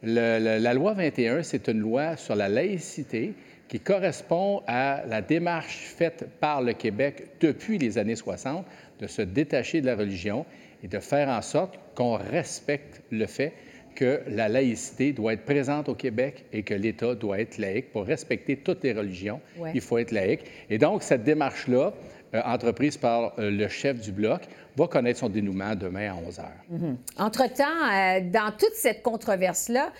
la 0.03 0.73
loi 0.73 0.93
21, 0.93 1.43
c'est 1.43 1.67
une 1.67 1.79
loi 1.79 2.17
sur 2.17 2.35
la 2.35 2.49
laïcité 2.49 3.33
qui 3.67 3.79
correspond 3.79 4.61
à 4.67 5.03
la 5.07 5.21
démarche 5.21 5.93
faite 5.97 6.27
par 6.39 6.61
le 6.61 6.73
Québec 6.73 7.23
depuis 7.41 7.77
les 7.77 7.97
années 7.97 8.15
60 8.15 8.65
de 8.99 9.07
se 9.07 9.21
détacher 9.21 9.81
de 9.81 9.85
la 9.85 9.95
religion 9.95 10.45
et 10.83 10.87
de 10.87 10.99
faire 10.99 11.29
en 11.29 11.41
sorte 11.41 11.77
qu'on 11.95 12.15
respecte 12.15 13.01
le 13.11 13.25
fait 13.25 13.53
que 13.95 14.21
la 14.27 14.47
laïcité 14.47 15.11
doit 15.11 15.33
être 15.33 15.45
présente 15.45 15.89
au 15.89 15.95
Québec 15.95 16.45
et 16.53 16.61
que 16.61 16.75
l'État 16.75 17.15
doit 17.15 17.39
être 17.39 17.57
laïque. 17.57 17.91
Pour 17.91 18.05
respecter 18.05 18.57
toutes 18.57 18.83
les 18.83 18.93
religions, 18.93 19.41
il 19.73 19.81
faut 19.81 19.97
être 19.97 20.11
laïque. 20.11 20.41
Et 20.69 20.77
donc, 20.77 21.01
cette 21.01 21.23
démarche-là, 21.23 21.93
euh, 22.33 22.41
entreprise 22.43 22.97
par 22.97 23.33
euh, 23.39 23.49
le 23.49 23.69
chef 23.69 24.01
du 24.01 24.11
Bloc, 24.11 24.41
va 24.75 24.87
connaître 24.87 25.19
son 25.19 25.29
dénouement 25.29 25.75
demain 25.75 26.11
à 26.11 26.15
11 26.15 26.39
heures. 26.39 26.63
Mhm. 26.69 26.97
Entre-temps, 27.17 27.63
euh, 27.63 28.19
dans 28.21 28.51
toute 28.51 28.73
cette 28.73 29.01
controverse-là, 29.01 29.91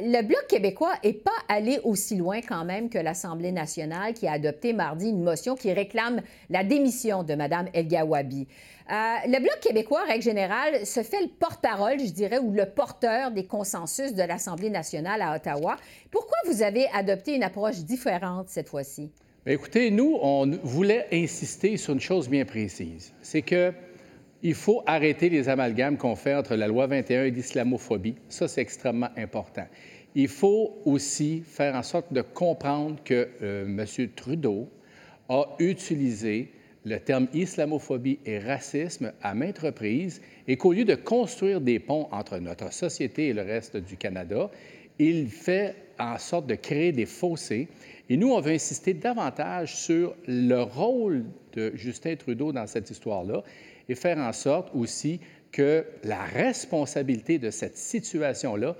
le 0.00 0.22
Bloc 0.22 0.46
québécois 0.48 0.92
n'est 1.02 1.14
pas 1.14 1.30
allé 1.48 1.80
aussi 1.82 2.16
loin 2.16 2.40
quand 2.40 2.64
même 2.64 2.88
que 2.88 2.98
l'Assemblée 2.98 3.50
nationale 3.50 4.14
qui 4.14 4.28
a 4.28 4.32
adopté 4.32 4.72
mardi 4.72 5.08
une 5.08 5.24
motion 5.24 5.56
qui 5.56 5.72
réclame 5.72 6.20
la 6.48 6.62
démission 6.62 7.24
de 7.24 7.34
Mme 7.34 7.66
El 7.74 7.88
Gawabi. 7.88 8.46
le 8.88 9.40
Bloc 9.40 9.58
québécois, 9.60 10.04
règle 10.06 10.22
générale, 10.22 10.86
se 10.86 11.02
fait 11.02 11.20
le 11.20 11.28
porte-parole, 11.28 11.98
je 11.98 12.12
dirais, 12.12 12.38
ou 12.38 12.52
le 12.52 12.66
porteur 12.66 13.32
des 13.32 13.46
consensus 13.46 14.14
de 14.14 14.22
l'Assemblée 14.22 14.70
nationale 14.70 15.22
à 15.22 15.34
Ottawa. 15.34 15.76
Pourquoi 16.12 16.38
vous 16.46 16.62
avez 16.62 16.86
adopté 16.94 17.34
une 17.34 17.42
approche 17.42 17.78
différente 17.78 18.48
cette 18.48 18.68
fois-ci? 18.68 19.10
Écoutez, 19.52 19.90
nous, 19.90 20.18
on 20.20 20.46
voulait 20.62 21.06
insister 21.12 21.76
sur 21.76 21.94
une 21.94 22.00
chose 22.00 22.28
bien 22.28 22.44
précise. 22.44 23.12
C'est 23.22 23.42
que 23.42 23.72
il 24.42 24.54
faut 24.54 24.82
arrêter 24.86 25.28
les 25.30 25.48
amalgames 25.48 25.96
qu'on 25.96 26.14
fait 26.14 26.34
entre 26.34 26.54
la 26.54 26.68
loi 26.68 26.86
21 26.86 27.24
et 27.24 27.30
l'islamophobie. 27.30 28.14
Ça, 28.28 28.46
c'est 28.46 28.60
extrêmement 28.60 29.10
important. 29.16 29.66
Il 30.14 30.28
faut 30.28 30.78
aussi 30.84 31.42
faire 31.44 31.74
en 31.74 31.82
sorte 31.82 32.12
de 32.12 32.22
comprendre 32.22 33.02
que 33.04 33.28
euh, 33.42 33.66
M. 33.66 34.08
Trudeau 34.14 34.68
a 35.28 35.44
utilisé 35.58 36.52
le 36.84 36.98
terme 36.98 37.26
islamophobie 37.34 38.20
et 38.24 38.38
racisme 38.38 39.12
à 39.22 39.34
maintes 39.34 39.58
reprises 39.58 40.22
et 40.46 40.56
qu'au 40.56 40.72
lieu 40.72 40.84
de 40.84 40.94
construire 40.94 41.60
des 41.60 41.80
ponts 41.80 42.08
entre 42.12 42.38
notre 42.38 42.72
société 42.72 43.28
et 43.28 43.32
le 43.32 43.42
reste 43.42 43.76
du 43.76 43.96
Canada, 43.96 44.50
il 44.98 45.28
fait 45.28 45.74
en 45.98 46.18
sorte 46.18 46.46
de 46.46 46.54
créer 46.54 46.92
des 46.92 47.06
fossés 47.06 47.68
et 48.10 48.16
nous, 48.16 48.30
on 48.32 48.40
veut 48.40 48.52
insister 48.52 48.94
davantage 48.94 49.76
sur 49.76 50.14
le 50.26 50.62
rôle 50.62 51.24
de 51.52 51.72
Justin 51.74 52.16
Trudeau 52.16 52.52
dans 52.52 52.66
cette 52.66 52.90
histoire-là 52.90 53.42
et 53.88 53.94
faire 53.94 54.18
en 54.18 54.32
sorte 54.32 54.70
aussi 54.74 55.20
que 55.52 55.84
la 56.04 56.22
responsabilité 56.22 57.38
de 57.38 57.50
cette 57.50 57.76
situation-là 57.76 58.76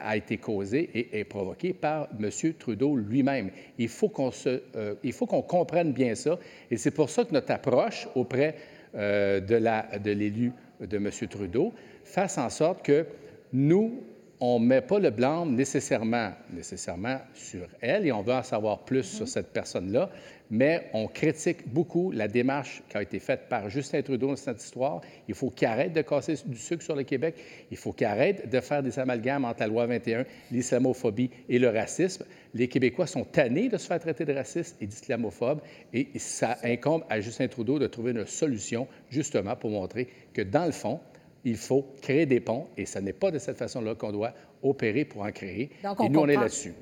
a 0.00 0.16
été 0.16 0.36
causée 0.38 0.90
et 0.94 1.20
est 1.20 1.24
provoquée 1.24 1.72
par 1.72 2.08
M. 2.20 2.30
Trudeau 2.58 2.96
lui-même. 2.96 3.50
Il 3.78 3.88
faut 3.88 4.08
qu'on 4.08 4.30
euh, 4.46 4.94
qu'on 5.28 5.42
comprenne 5.42 5.92
bien 5.92 6.14
ça. 6.14 6.38
Et 6.70 6.76
c'est 6.76 6.90
pour 6.90 7.10
ça 7.10 7.24
que 7.24 7.32
notre 7.32 7.52
approche 7.52 8.08
auprès 8.16 8.56
euh, 8.94 9.40
de 9.40 10.10
l'élu 10.10 10.52
de, 10.80 10.86
de 10.86 10.96
M. 10.96 11.10
Trudeau 11.28 11.72
fasse 12.04 12.38
en 12.38 12.50
sorte 12.50 12.84
que 12.84 13.06
nous, 13.52 14.02
on 14.46 14.60
ne 14.60 14.66
met 14.66 14.82
pas 14.82 14.98
le 14.98 15.08
blanc 15.08 15.46
nécessairement, 15.46 16.32
nécessairement 16.52 17.18
sur 17.32 17.66
elle 17.80 18.06
et 18.06 18.12
on 18.12 18.20
veut 18.20 18.34
en 18.34 18.42
savoir 18.42 18.80
plus 18.80 19.04
sur 19.04 19.26
cette 19.26 19.54
personne-là, 19.54 20.10
mais 20.50 20.90
on 20.92 21.06
critique 21.06 21.66
beaucoup 21.66 22.10
la 22.10 22.28
démarche 22.28 22.82
qui 22.90 22.98
a 22.98 23.02
été 23.02 23.20
faite 23.20 23.48
par 23.48 23.70
Justin 23.70 24.02
Trudeau 24.02 24.28
dans 24.28 24.36
cette 24.36 24.62
histoire. 24.62 25.00
Il 25.28 25.34
faut 25.34 25.48
qu'il 25.48 25.66
arrête 25.66 25.94
de 25.94 26.02
casser 26.02 26.34
du 26.44 26.58
sucre 26.58 26.82
sur 26.82 26.94
le 26.94 27.04
Québec. 27.04 27.36
Il 27.70 27.78
faut 27.78 27.92
qu'il 27.92 28.06
arrête 28.06 28.50
de 28.50 28.60
faire 28.60 28.82
des 28.82 28.98
amalgames 28.98 29.46
entre 29.46 29.60
la 29.60 29.66
loi 29.66 29.86
21, 29.86 30.26
l'islamophobie 30.50 31.30
et 31.48 31.58
le 31.58 31.70
racisme. 31.70 32.26
Les 32.52 32.68
Québécois 32.68 33.06
sont 33.06 33.24
tannés 33.24 33.70
de 33.70 33.78
se 33.78 33.86
faire 33.86 33.98
traiter 33.98 34.26
de 34.26 34.34
racistes 34.34 34.76
et 34.82 34.86
d'islamophobes 34.86 35.62
et 35.94 36.06
ça 36.18 36.58
incombe 36.62 37.04
à 37.08 37.18
Justin 37.18 37.48
Trudeau 37.48 37.78
de 37.78 37.86
trouver 37.86 38.10
une 38.10 38.26
solution 38.26 38.88
justement 39.08 39.56
pour 39.56 39.70
montrer 39.70 40.06
que 40.34 40.42
dans 40.42 40.66
le 40.66 40.72
fond, 40.72 41.00
il 41.44 41.56
faut 41.56 41.86
créer 42.00 42.26
des 42.26 42.40
ponts 42.40 42.68
et 42.76 42.86
ce 42.86 42.98
n'est 42.98 43.12
pas 43.12 43.30
de 43.30 43.38
cette 43.38 43.58
façon-là 43.58 43.94
qu'on 43.94 44.12
doit 44.12 44.32
opérer 44.62 45.04
pour 45.04 45.22
en 45.22 45.30
créer. 45.30 45.70
et 46.02 46.08
nous, 46.08 46.20
on 46.20 46.28
est 46.28 46.36
là-dessus. 46.36 46.74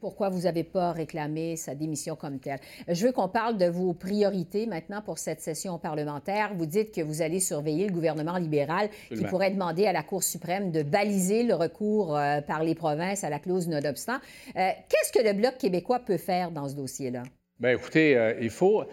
Pourquoi 0.00 0.28
vous 0.28 0.42
n'avez 0.42 0.62
pas 0.62 0.92
réclamé 0.92 1.56
sa 1.56 1.74
démission 1.74 2.14
comme 2.14 2.38
telle? 2.38 2.60
Je 2.86 3.04
veux 3.04 3.12
qu'on 3.12 3.28
parle 3.28 3.58
de 3.58 3.66
vos 3.66 3.94
priorités 3.94 4.66
maintenant 4.66 5.02
pour 5.02 5.18
cette 5.18 5.40
session 5.40 5.76
parlementaire. 5.80 6.52
Vous 6.54 6.66
dites 6.66 6.94
que 6.94 7.00
vous 7.00 7.20
allez 7.20 7.40
surveiller 7.40 7.88
le 7.88 7.92
gouvernement 7.92 8.36
libéral 8.36 8.90
qui 9.08 9.24
pourrait 9.24 9.50
demander 9.50 9.86
à 9.86 9.92
la 9.92 10.04
Cour 10.04 10.22
suprême 10.22 10.70
de 10.70 10.84
baliser 10.84 11.42
le 11.42 11.54
recours 11.54 12.16
euh, 12.16 12.40
par 12.40 12.62
les 12.62 12.76
provinces 12.76 13.24
à 13.24 13.30
la 13.30 13.40
clause 13.40 13.66
non-obstant. 13.66 14.18
Euh, 14.56 14.70
qu'est-ce 14.88 15.10
que 15.10 15.26
le 15.26 15.32
Bloc 15.32 15.58
québécois 15.58 15.98
peut 15.98 16.16
faire 16.16 16.52
dans 16.52 16.68
ce 16.68 16.76
dossier-là? 16.76 17.24
Bien, 17.58 17.72
écoutez, 17.72 18.16
euh, 18.16 18.38
il 18.40 18.50
faut... 18.50 18.84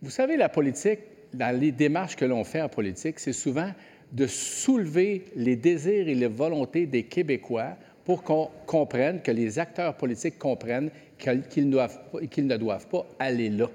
Vous 0.00 0.10
savez, 0.10 0.38
la 0.38 0.48
politique, 0.48 1.00
dans 1.34 1.54
les 1.54 1.72
démarches 1.72 2.16
que 2.16 2.24
l'on 2.24 2.42
fait 2.44 2.62
en 2.62 2.70
politique, 2.70 3.18
c'est 3.18 3.34
souvent 3.34 3.70
de 4.12 4.26
soulever 4.26 5.24
les 5.36 5.56
désirs 5.56 6.08
et 6.08 6.14
les 6.14 6.26
volontés 6.28 6.86
des 6.86 7.04
Québécois 7.04 7.76
pour 8.04 8.22
qu'on 8.22 8.48
comprenne, 8.66 9.20
que 9.20 9.30
les 9.30 9.58
acteurs 9.58 9.94
politiques 9.94 10.38
comprennent 10.38 10.90
qu'ils 11.18 11.68
ne 11.68 12.56
doivent 12.56 12.86
pas 12.88 13.06
aller 13.18 13.50
là. 13.50 13.68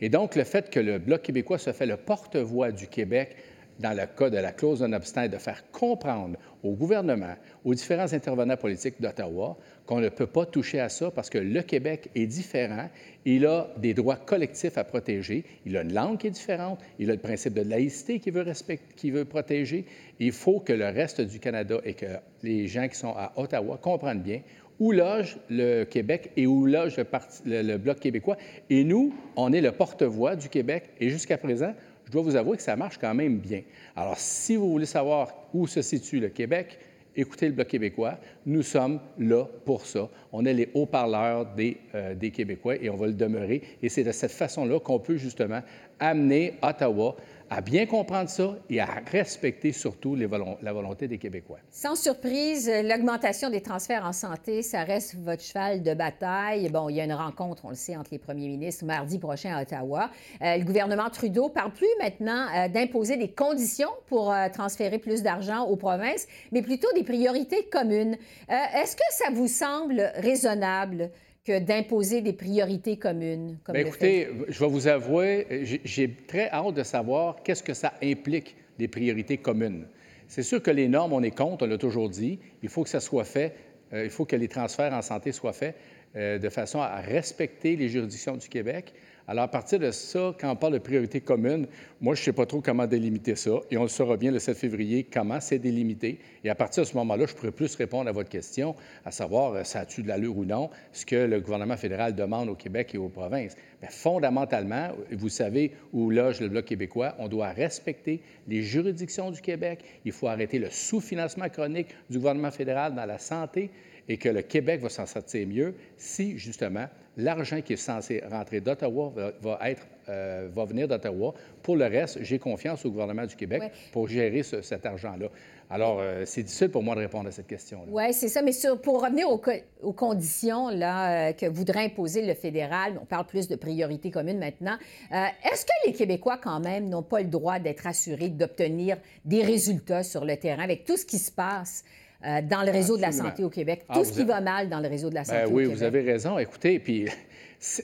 Et 0.00 0.08
donc, 0.08 0.36
le 0.36 0.44
fait 0.44 0.70
que 0.70 0.78
le 0.78 0.98
Bloc 0.98 1.22
québécois 1.22 1.58
se 1.58 1.72
fait 1.72 1.86
le 1.86 1.96
porte-voix 1.96 2.70
du 2.70 2.86
Québec 2.86 3.36
dans 3.80 3.96
le 3.96 4.06
cas 4.06 4.30
de 4.30 4.36
la 4.36 4.52
clause 4.52 4.80
d'un 4.80 4.92
obstacle, 4.92 5.32
de 5.32 5.38
faire 5.38 5.64
comprendre 5.72 6.38
au 6.62 6.72
gouvernement, 6.72 7.34
aux 7.64 7.74
différents 7.74 8.12
intervenants 8.12 8.56
politiques 8.56 9.00
d'Ottawa, 9.00 9.56
qu'on 9.86 10.00
ne 10.00 10.08
peut 10.08 10.26
pas 10.26 10.46
toucher 10.46 10.80
à 10.80 10.88
ça 10.88 11.10
parce 11.10 11.30
que 11.30 11.38
le 11.38 11.62
Québec 11.62 12.08
est 12.14 12.26
différent. 12.26 12.88
Il 13.24 13.46
a 13.46 13.68
des 13.76 13.94
droits 13.94 14.16
collectifs 14.16 14.78
à 14.78 14.84
protéger. 14.84 15.44
Il 15.66 15.76
a 15.76 15.82
une 15.82 15.92
langue 15.92 16.18
qui 16.18 16.28
est 16.28 16.30
différente. 16.30 16.78
Il 16.98 17.10
a 17.10 17.14
le 17.14 17.20
principe 17.20 17.54
de 17.54 17.62
laïcité 17.62 18.18
qu'il 18.18 18.32
veut, 18.32 18.44
veut 18.44 19.24
protéger. 19.24 19.84
Il 20.20 20.32
faut 20.32 20.60
que 20.60 20.72
le 20.72 20.86
reste 20.86 21.20
du 21.20 21.38
Canada 21.38 21.78
et 21.84 21.94
que 21.94 22.06
les 22.42 22.66
gens 22.66 22.88
qui 22.88 22.96
sont 22.96 23.14
à 23.16 23.32
Ottawa 23.36 23.78
comprennent 23.80 24.22
bien 24.22 24.40
où 24.78 24.90
loge 24.90 25.38
le 25.48 25.84
Québec 25.84 26.32
et 26.36 26.46
où 26.46 26.66
loge 26.66 26.96
le 27.44 27.76
Bloc 27.76 28.00
québécois. 28.00 28.36
Et 28.68 28.82
nous, 28.82 29.14
on 29.36 29.52
est 29.52 29.60
le 29.60 29.70
porte-voix 29.70 30.34
du 30.34 30.48
Québec. 30.48 30.90
Et 30.98 31.08
jusqu'à 31.08 31.38
présent, 31.38 31.72
je 32.04 32.10
dois 32.10 32.22
vous 32.22 32.34
avouer 32.34 32.56
que 32.56 32.62
ça 32.62 32.74
marche 32.74 32.98
quand 32.98 33.14
même 33.14 33.38
bien. 33.38 33.62
Alors, 33.94 34.18
si 34.18 34.56
vous 34.56 34.70
voulez 34.70 34.86
savoir 34.86 35.34
où 35.54 35.66
se 35.66 35.82
situe 35.82 36.18
le 36.18 36.30
Québec, 36.30 36.78
écoutez 37.16 37.46
le 37.46 37.52
Bloc 37.52 37.68
québécois. 37.68 38.18
Nous 38.46 38.62
sommes 38.62 39.00
là 39.18 39.44
pour 39.64 39.86
ça. 39.86 40.08
On 40.32 40.44
est 40.44 40.54
les 40.54 40.70
haut-parleurs 40.74 41.46
des, 41.54 41.78
euh, 41.94 42.14
des 42.14 42.30
Québécois 42.30 42.76
et 42.76 42.90
on 42.90 42.96
va 42.96 43.06
le 43.06 43.12
demeurer. 43.12 43.62
Et 43.82 43.88
c'est 43.88 44.04
de 44.04 44.12
cette 44.12 44.32
façon-là 44.32 44.80
qu'on 44.80 44.98
peut 44.98 45.16
justement 45.16 45.60
amener 46.00 46.54
Ottawa 46.62 47.16
à 47.52 47.60
bien 47.60 47.84
comprendre 47.86 48.30
ça 48.30 48.56
et 48.70 48.80
à 48.80 48.86
respecter 49.10 49.72
surtout 49.72 50.14
la 50.16 50.72
volonté 50.72 51.06
des 51.06 51.18
Québécois. 51.18 51.58
Sans 51.70 51.96
surprise, 51.96 52.70
l'augmentation 52.82 53.50
des 53.50 53.60
transferts 53.60 54.06
en 54.06 54.12
santé, 54.12 54.62
ça 54.62 54.84
reste 54.84 55.16
votre 55.16 55.42
cheval 55.42 55.82
de 55.82 55.92
bataille. 55.92 56.68
Bon, 56.70 56.88
il 56.88 56.96
y 56.96 57.00
a 57.00 57.04
une 57.04 57.12
rencontre, 57.12 57.66
on 57.66 57.70
le 57.70 57.74
sait, 57.74 57.96
entre 57.96 58.10
les 58.12 58.18
premiers 58.18 58.48
ministres 58.48 58.86
mardi 58.86 59.18
prochain 59.18 59.54
à 59.54 59.62
Ottawa. 59.62 60.10
Euh, 60.40 60.56
le 60.56 60.64
gouvernement 60.64 61.10
Trudeau 61.10 61.50
parle 61.50 61.72
plus 61.72 61.86
maintenant 62.00 62.46
euh, 62.54 62.68
d'imposer 62.68 63.18
des 63.18 63.30
conditions 63.30 63.90
pour 64.06 64.32
euh, 64.32 64.48
transférer 64.48 64.98
plus 64.98 65.22
d'argent 65.22 65.64
aux 65.66 65.76
provinces, 65.76 66.26
mais 66.52 66.62
plutôt 66.62 66.88
des 66.94 67.04
priorités 67.04 67.64
communes. 67.70 68.16
Est-ce 68.48 68.96
que 68.96 69.02
ça 69.10 69.30
vous 69.32 69.48
semble 69.48 70.10
raisonnable? 70.16 71.10
Que 71.44 71.58
d'imposer 71.58 72.22
des 72.22 72.32
priorités 72.32 72.96
communes. 72.96 73.58
Comme 73.64 73.74
Bien, 73.74 73.86
écoutez, 73.86 74.28
je 74.48 74.60
vais 74.60 74.70
vous 74.70 74.86
avouer, 74.86 75.80
j'ai 75.84 76.14
très 76.26 76.48
hâte 76.50 76.74
de 76.74 76.82
savoir 76.82 77.42
qu'est-ce 77.42 77.62
que 77.62 77.74
ça 77.74 77.94
implique, 78.02 78.56
les 78.78 78.88
priorités 78.88 79.38
communes. 79.38 79.86
C'est 80.28 80.42
sûr 80.42 80.62
que 80.62 80.70
les 80.70 80.88
normes, 80.88 81.12
on 81.12 81.22
est 81.22 81.36
contre, 81.36 81.64
on 81.64 81.68
l'a 81.68 81.78
toujours 81.78 82.08
dit. 82.08 82.38
Il 82.62 82.68
faut 82.68 82.84
que 82.84 82.88
ça 82.88 83.00
soit 83.00 83.24
fait, 83.24 83.54
euh, 83.92 84.04
il 84.04 84.10
faut 84.10 84.24
que 84.24 84.36
les 84.36 84.48
transferts 84.48 84.94
en 84.94 85.02
santé 85.02 85.32
soient 85.32 85.52
faits 85.52 85.76
euh, 86.16 86.38
de 86.38 86.48
façon 86.48 86.80
à 86.80 86.96
respecter 86.96 87.76
les 87.76 87.88
juridictions 87.88 88.36
du 88.36 88.48
Québec, 88.48 88.92
alors, 89.28 89.44
à 89.44 89.48
partir 89.48 89.78
de 89.78 89.90
ça, 89.92 90.34
quand 90.38 90.50
on 90.50 90.56
parle 90.56 90.72
de 90.72 90.78
priorité 90.78 91.20
commune, 91.20 91.66
moi, 92.00 92.14
je 92.14 92.20
ne 92.20 92.24
sais 92.24 92.32
pas 92.32 92.44
trop 92.44 92.60
comment 92.60 92.86
délimiter 92.86 93.36
ça. 93.36 93.52
Et 93.70 93.76
on 93.76 93.82
le 93.82 93.88
saura 93.88 94.16
bien 94.16 94.32
le 94.32 94.40
7 94.40 94.56
février, 94.56 95.04
comment 95.04 95.40
c'est 95.40 95.60
délimité. 95.60 96.18
Et 96.42 96.50
à 96.50 96.56
partir 96.56 96.82
de 96.82 96.88
ce 96.88 96.96
moment-là, 96.96 97.26
je 97.26 97.34
pourrais 97.34 97.52
plus 97.52 97.74
répondre 97.76 98.08
à 98.08 98.12
votre 98.12 98.28
question, 98.28 98.74
à 99.04 99.12
savoir, 99.12 99.52
euh, 99.52 99.64
ça 99.64 99.80
a-tu 99.80 100.02
de 100.02 100.08
l'allure 100.08 100.36
ou 100.36 100.44
non, 100.44 100.70
ce 100.92 101.06
que 101.06 101.16
le 101.16 101.40
gouvernement 101.40 101.76
fédéral 101.76 102.16
demande 102.16 102.48
au 102.48 102.56
Québec 102.56 102.94
et 102.94 102.98
aux 102.98 103.08
provinces. 103.08 103.56
Mais 103.80 103.88
fondamentalement, 103.88 104.88
vous 105.12 105.28
savez 105.28 105.72
où 105.92 106.10
loge 106.10 106.40
le 106.40 106.48
Bloc 106.48 106.64
québécois, 106.64 107.14
on 107.18 107.28
doit 107.28 107.50
respecter 107.50 108.20
les 108.48 108.62
juridictions 108.62 109.30
du 109.30 109.40
Québec. 109.40 109.84
Il 110.04 110.12
faut 110.12 110.26
arrêter 110.26 110.58
le 110.58 110.68
sous-financement 110.70 111.48
chronique 111.48 111.88
du 112.10 112.18
gouvernement 112.18 112.50
fédéral 112.50 112.94
dans 112.94 113.06
la 113.06 113.18
santé 113.18 113.70
et 114.08 114.16
que 114.16 114.28
le 114.28 114.42
Québec 114.42 114.80
va 114.80 114.88
s'en 114.88 115.06
sortir 115.06 115.46
mieux 115.46 115.74
si, 115.96 116.38
justement, 116.38 116.86
l'argent 117.16 117.60
qui 117.60 117.74
est 117.74 117.76
censé 117.76 118.22
rentrer 118.30 118.60
d'Ottawa 118.60 119.12
va, 119.40 119.58
être, 119.68 119.86
euh, 120.08 120.48
va 120.54 120.64
venir 120.64 120.88
d'Ottawa. 120.88 121.34
Pour 121.62 121.76
le 121.76 121.86
reste, 121.86 122.22
j'ai 122.22 122.38
confiance 122.38 122.84
au 122.84 122.90
gouvernement 122.90 123.26
du 123.26 123.36
Québec 123.36 123.62
pour 123.92 124.08
gérer 124.08 124.42
cet 124.42 124.86
argent-là. 124.86 125.28
Alors, 125.70 125.98
euh, 126.00 126.24
c'est 126.26 126.42
difficile 126.42 126.70
pour 126.70 126.82
moi 126.82 126.94
de 126.94 127.00
répondre 127.00 127.28
à 127.28 127.32
cette 127.32 127.46
question-là. 127.46 127.86
Oui, 127.88 128.12
c'est 128.12 128.28
ça. 128.28 128.42
Mais 128.42 128.52
pour 128.82 129.02
revenir 129.02 129.26
aux, 129.30 129.92
conditions 129.92 130.68
là, 130.68 131.28
euh, 131.28 131.32
que 131.32 131.46
voudrait 131.46 131.86
imposer 131.86 132.26
le 132.26 132.34
fédéral, 132.34 132.98
on 133.00 133.06
parle 133.06 133.26
plus 133.26 133.48
de 133.48 133.56
priorité 133.56 134.10
commune 134.10 134.38
maintenant. 134.38 134.76
Est-ce 135.10 135.64
que 135.64 135.72
les 135.86 135.92
Québécois, 135.92 136.38
quand 136.42 136.60
même, 136.60 136.88
n'ont 136.88 137.02
pas 137.02 137.20
le 137.20 137.28
droit 137.28 137.58
d'être 137.58 137.86
assurés 137.86 138.28
d'obtenir 138.28 138.98
des 139.24 139.42
résultats 139.42 140.02
sur 140.02 140.24
le 140.24 140.36
terrain 140.36 140.62
avec 140.62 140.84
tout 140.84 140.96
ce 140.96 141.06
qui 141.06 141.18
se 141.18 141.30
passe? 141.30 141.84
Euh, 142.24 142.40
dans 142.42 142.62
le 142.62 142.70
réseau 142.70 142.96
de 142.96 143.02
la 143.02 143.10
santé 143.10 143.42
au 143.42 143.50
Québec. 143.50 143.84
Ah, 143.88 143.94
Tout 143.94 144.04
ce 144.04 144.12
qui 144.12 144.24
va 144.24 144.40
mal 144.40 144.68
dans 144.68 144.78
le 144.78 144.88
réseau 144.88 145.10
de 145.10 145.14
la 145.14 145.24
santé 145.24 145.42
ben, 145.44 145.46
oui, 145.46 145.50
au 145.50 145.56
Québec. 145.56 145.68
Oui, 145.70 145.74
vous 145.74 145.82
avez 145.82 146.00
raison. 146.02 146.38
Écoutez, 146.38 146.78
puis, 146.78 147.06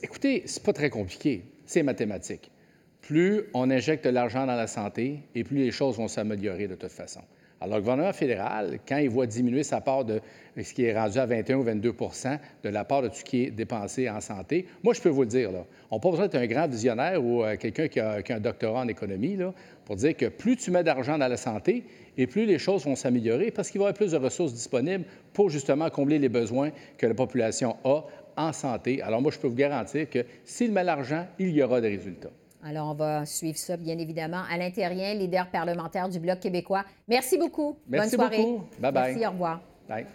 écoutez, 0.03 0.43
c'est 0.47 0.63
pas 0.63 0.73
très 0.73 0.91
compliqué. 0.91 1.43
C'est 1.67 1.83
mathématique. 1.83 2.51
Plus 3.01 3.45
on 3.55 3.71
injecte 3.71 4.05
de 4.05 4.11
l'argent 4.11 4.47
dans 4.47 4.55
la 4.55 4.67
santé, 4.67 5.21
et 5.35 5.43
plus 5.43 5.57
les 5.57 5.71
choses 5.71 5.97
vont 5.97 6.09
s'améliorer 6.09 6.69
de 6.69 6.75
toute 6.77 6.93
façon. 6.93 7.23
Alors, 7.61 7.79
le 7.79 7.83
gouvernement 7.83 8.13
fédéral, 8.13 8.79
quand 8.87 8.99
il 8.99 9.09
voit 9.09 9.27
diminuer 9.27 9.65
sa 9.65 9.81
part 9.81 10.05
de 10.05 10.21
ce 10.57 10.73
qui 10.73 10.85
est 10.85 10.97
rendu 10.97 11.19
à 11.19 11.27
21 11.27 11.57
ou 11.57 11.65
22% 11.65 12.39
de 12.63 12.69
la 12.69 12.85
part 12.85 13.03
de 13.03 13.09
tout 13.09 13.17
ce 13.17 13.25
qui 13.25 13.45
est 13.45 13.51
dépensé 13.51 14.09
en 14.09 14.21
santé, 14.21 14.67
moi, 14.85 14.95
je 14.95 15.01
peux 15.01 15.09
vous 15.09 15.23
le 15.23 15.29
dire, 15.29 15.51
là, 15.51 15.65
on 15.91 15.97
n'a 15.97 16.01
pas 16.01 16.11
besoin 16.11 16.29
d'être 16.29 16.41
un 16.41 16.47
grand 16.47 16.69
visionnaire 16.69 17.25
ou 17.25 17.43
euh, 17.43 17.57
quelqu'un 17.57 17.89
qui, 17.89 17.99
a, 17.99 18.19
un 18.29 18.41
doctorat 18.41 18.83
en 18.83 18.89
économie 18.89 19.37
là, 19.37 19.53
pour 19.89 19.97
dire 19.97 20.15
que 20.15 20.27
plus 20.27 20.57
tu 20.57 20.71
mets 20.71 20.85
d'argent 20.85 21.17
dans 21.17 21.29
la 21.29 21.39
santé, 21.39 21.83
et 22.19 22.27
plus 22.27 22.45
les 22.45 22.59
choses 22.59 22.85
vont 22.85 22.95
s'améliorer 22.95 23.51
parce 23.51 23.71
qu'il 23.71 23.79
va 23.79 23.85
y 23.85 23.89
avoir 23.89 23.97
plus 23.97 24.13
de 24.13 24.19
ressources 24.19 24.53
disponibles 24.53 25.05
pour 25.33 25.49
justement 25.49 25.89
combler 25.89 26.19
les 26.19 26.29
besoins 26.29 26.73
que 26.99 27.07
la 27.07 27.15
population 27.15 27.77
a 27.85 28.03
en 28.37 28.53
santé. 28.53 29.01
Alors 29.01 29.23
moi, 29.23 29.33
je 29.33 29.39
peux 29.39 29.49
vous 29.49 29.55
garantir 29.55 30.11
que 30.11 30.27
s'il 30.45 30.73
met 30.73 30.85
l'argent, 30.85 31.27
il 31.39 31.51
y 31.51 31.63
aura 31.63 31.81
des 31.81 31.89
résultats. 31.89 32.29
Alors, 32.63 32.91
on 32.91 32.95
va 32.95 33.25
suivre 33.25 33.57
ça, 33.57 33.79
bien 33.79 33.97
évidemment. 33.97 34.43
Alain 34.51 34.71
Terrien, 34.71 35.15
leader 35.15 35.49
parlementaire 35.51 36.11
du 36.11 36.19
Bloc 36.21 36.39
québécois. 36.41 36.85
Merci 37.09 37.39
beaucoup. 37.39 37.79
Merci 37.89 38.17
Bonne 38.17 38.29
soirée. 38.29 38.43
beaucoup. 38.43 38.65
Bye-bye. 38.81 38.93
Merci, 38.93 39.27
au 39.27 39.31
revoir. 39.31 39.63
Bye. 39.89 40.07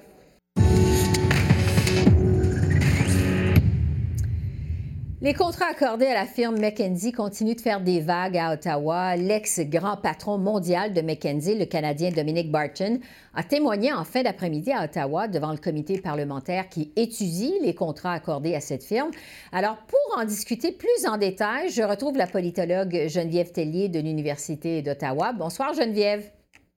Les 5.24 5.34
contrats 5.34 5.68
accordés 5.72 6.08
à 6.08 6.16
la 6.16 6.26
firme 6.26 6.60
McKenzie 6.60 7.14
continuent 7.14 7.56
de 7.56 7.62
faire 7.62 7.80
des 7.80 8.02
vagues 8.02 8.38
à 8.38 8.52
Ottawa. 8.52 9.16
L'ex-grand 9.16 9.96
patron 9.96 10.38
mondial 10.38 10.92
de 10.92 11.00
McKenzie, 11.00 11.58
le 11.58 11.64
Canadien 11.64 12.12
Dominic 12.12 12.52
Barton, 12.52 13.00
a 13.34 13.42
témoigné 13.42 13.94
en 13.94 14.04
fin 14.04 14.22
d'après-midi 14.22 14.74
à 14.74 14.84
Ottawa 14.84 15.30
devant 15.30 15.54
le 15.54 15.60
comité 15.60 16.02
parlementaire 16.02 16.68
qui 16.68 16.92
étudie 16.98 17.54
les 17.62 17.74
contrats 17.74 18.12
accordés 18.12 18.54
à 18.54 18.60
cette 18.60 18.84
firme. 18.84 19.12
Alors, 19.54 19.78
pour 19.88 20.20
en 20.20 20.26
discuter 20.26 20.74
plus 20.74 21.08
en 21.08 21.16
détail, 21.16 21.70
je 21.70 21.84
retrouve 21.84 22.18
la 22.18 22.28
politologue 22.28 23.08
Geneviève 23.08 23.54
Tellier 23.54 23.88
de 23.88 24.02
l'Université 24.02 24.82
d'Ottawa. 24.82 25.32
Bonsoir, 25.32 25.74
Geneviève. 25.74 26.30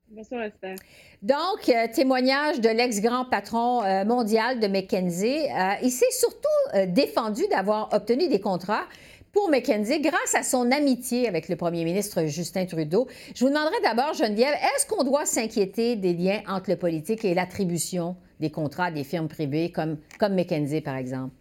Bonsoir, 0.09 0.43
Esther. 0.43 0.75
Donc, 1.23 1.67
euh, 1.67 1.87
témoignage 1.91 2.61
de 2.61 2.69
l'ex-grand 2.69 3.25
patron 3.25 3.83
euh, 3.83 4.05
mondial 4.05 4.59
de 4.59 4.67
McKenzie. 4.67 5.49
Euh, 5.49 5.73
il 5.81 5.89
s'est 5.89 6.05
surtout 6.11 6.87
défendu 6.93 7.43
d'avoir 7.49 7.91
obtenu 7.93 8.27
des 8.27 8.39
contrats 8.39 8.83
pour 9.31 9.49
McKenzie 9.49 9.99
grâce 9.99 10.35
à 10.35 10.43
son 10.43 10.71
amitié 10.71 11.27
avec 11.27 11.49
le 11.49 11.55
premier 11.55 11.85
ministre 11.85 12.25
Justin 12.25 12.65
Trudeau. 12.65 13.07
Je 13.33 13.43
vous 13.43 13.49
demanderai 13.49 13.81
d'abord, 13.83 14.13
Geneviève, 14.13 14.53
est-ce 14.53 14.85
qu'on 14.85 15.03
doit 15.03 15.25
s'inquiéter 15.25 15.95
des 15.95 16.13
liens 16.13 16.41
entre 16.47 16.69
le 16.69 16.75
politique 16.75 17.25
et 17.25 17.33
l'attribution 17.33 18.15
des 18.39 18.51
contrats 18.51 18.91
des 18.91 19.03
firmes 19.03 19.27
privées 19.27 19.71
comme, 19.71 19.97
comme 20.19 20.35
McKenzie, 20.35 20.81
par 20.81 20.97
exemple? 20.97 21.33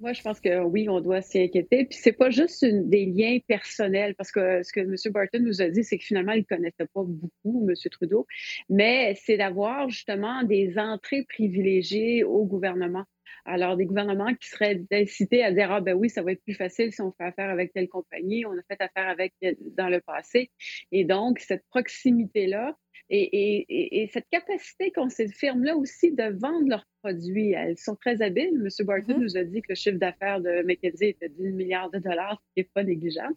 Moi, 0.00 0.12
je 0.12 0.20
pense 0.20 0.40
que 0.40 0.62
oui, 0.62 0.88
on 0.88 1.00
doit 1.00 1.22
s'y 1.22 1.40
inquiéter. 1.40 1.86
Puis 1.86 1.98
c'est 1.98 2.12
pas 2.12 2.30
juste 2.30 2.64
des 2.64 3.06
liens 3.06 3.38
personnels, 3.46 4.14
parce 4.14 4.30
que 4.30 4.62
ce 4.62 4.72
que 4.72 4.80
M. 4.80 4.94
Barton 5.12 5.40
nous 5.40 5.62
a 5.62 5.68
dit, 5.68 5.84
c'est 5.84 5.96
que 5.98 6.04
finalement, 6.04 6.32
il 6.32 6.40
ne 6.40 6.56
connaissait 6.56 6.86
pas 6.92 7.02
beaucoup 7.02 7.66
M. 7.68 7.74
Trudeau, 7.90 8.26
mais 8.68 9.14
c'est 9.16 9.38
d'avoir 9.38 9.88
justement 9.88 10.42
des 10.42 10.78
entrées 10.78 11.24
privilégiées 11.28 12.24
au 12.24 12.44
gouvernement. 12.44 13.04
Alors, 13.46 13.76
des 13.76 13.86
gouvernements 13.86 14.34
qui 14.34 14.48
seraient 14.48 14.82
incités 14.92 15.42
à 15.42 15.52
dire 15.52 15.70
Ah, 15.72 15.80
ben 15.80 15.94
oui, 15.94 16.10
ça 16.10 16.22
va 16.22 16.32
être 16.32 16.42
plus 16.42 16.54
facile 16.54 16.92
si 16.92 17.00
on 17.00 17.12
fait 17.12 17.24
affaire 17.24 17.48
avec 17.48 17.72
telle 17.72 17.88
compagnie, 17.88 18.44
on 18.44 18.52
a 18.52 18.62
fait 18.68 18.80
affaire 18.82 19.08
avec 19.08 19.32
dans 19.76 19.88
le 19.88 20.00
passé. 20.00 20.50
Et 20.92 21.04
donc, 21.04 21.38
cette 21.38 21.64
proximité-là, 21.70 22.76
et, 23.10 24.08
cette 24.12 24.28
capacité 24.30 24.90
qu'ont 24.90 25.08
ces 25.08 25.28
firmes-là 25.28 25.76
aussi 25.76 26.12
de 26.12 26.38
vendre 26.38 26.68
leurs 26.68 26.86
produits, 27.02 27.52
elles 27.52 27.78
sont 27.78 27.94
très 27.94 28.20
habiles. 28.22 28.50
M. 28.54 28.68
Barton 28.86 29.12
mm-hmm. 29.12 29.20
nous 29.20 29.36
a 29.36 29.44
dit 29.44 29.62
que 29.62 29.68
le 29.70 29.74
chiffre 29.74 29.98
d'affaires 29.98 30.40
de 30.40 30.62
McKinsey 30.62 31.10
était 31.10 31.28
10 31.28 31.52
milliards 31.52 31.90
de 31.90 31.98
dollars, 31.98 32.42
ce 32.42 32.54
qui 32.54 32.60
n'est 32.60 32.70
pas 32.74 32.82
négligeable. 32.82 33.34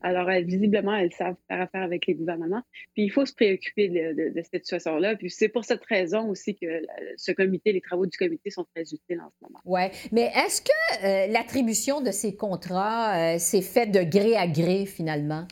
Alors, 0.00 0.28
visiblement, 0.44 0.94
elles 0.96 1.12
savent 1.12 1.36
faire 1.48 1.62
affaire 1.62 1.82
avec 1.82 2.06
les 2.06 2.14
gouvernements. 2.14 2.62
Puis, 2.94 3.04
il 3.04 3.10
faut 3.10 3.24
se 3.24 3.34
préoccuper 3.34 3.88
de, 3.88 4.32
cette 4.50 4.64
situation-là. 4.64 5.16
Puis, 5.16 5.30
c'est 5.30 5.48
pour 5.48 5.64
cette 5.64 5.84
raison 5.84 6.28
aussi 6.28 6.56
que 6.56 6.82
ce 7.16 7.32
comité, 7.32 7.72
les 7.72 7.80
travaux 7.80 8.06
du 8.06 8.16
comité 8.16 8.50
sont 8.50 8.66
très 8.74 8.82
utiles 8.82 9.20
en 9.20 9.30
ce 9.30 9.44
moment. 9.44 9.60
Oui, 9.64 9.82
mais 10.10 10.30
est-ce 10.34 10.62
que 10.62 11.04
euh, 11.04 11.32
l'attribution 11.32 12.00
de 12.00 12.10
ces 12.10 12.34
contrats 12.34 13.34
euh, 13.34 13.38
s'est 13.38 13.62
faite 13.62 13.92
de 13.92 14.02
gré 14.02 14.36
à 14.36 14.46
gré, 14.46 14.86
finalement? 14.86 15.46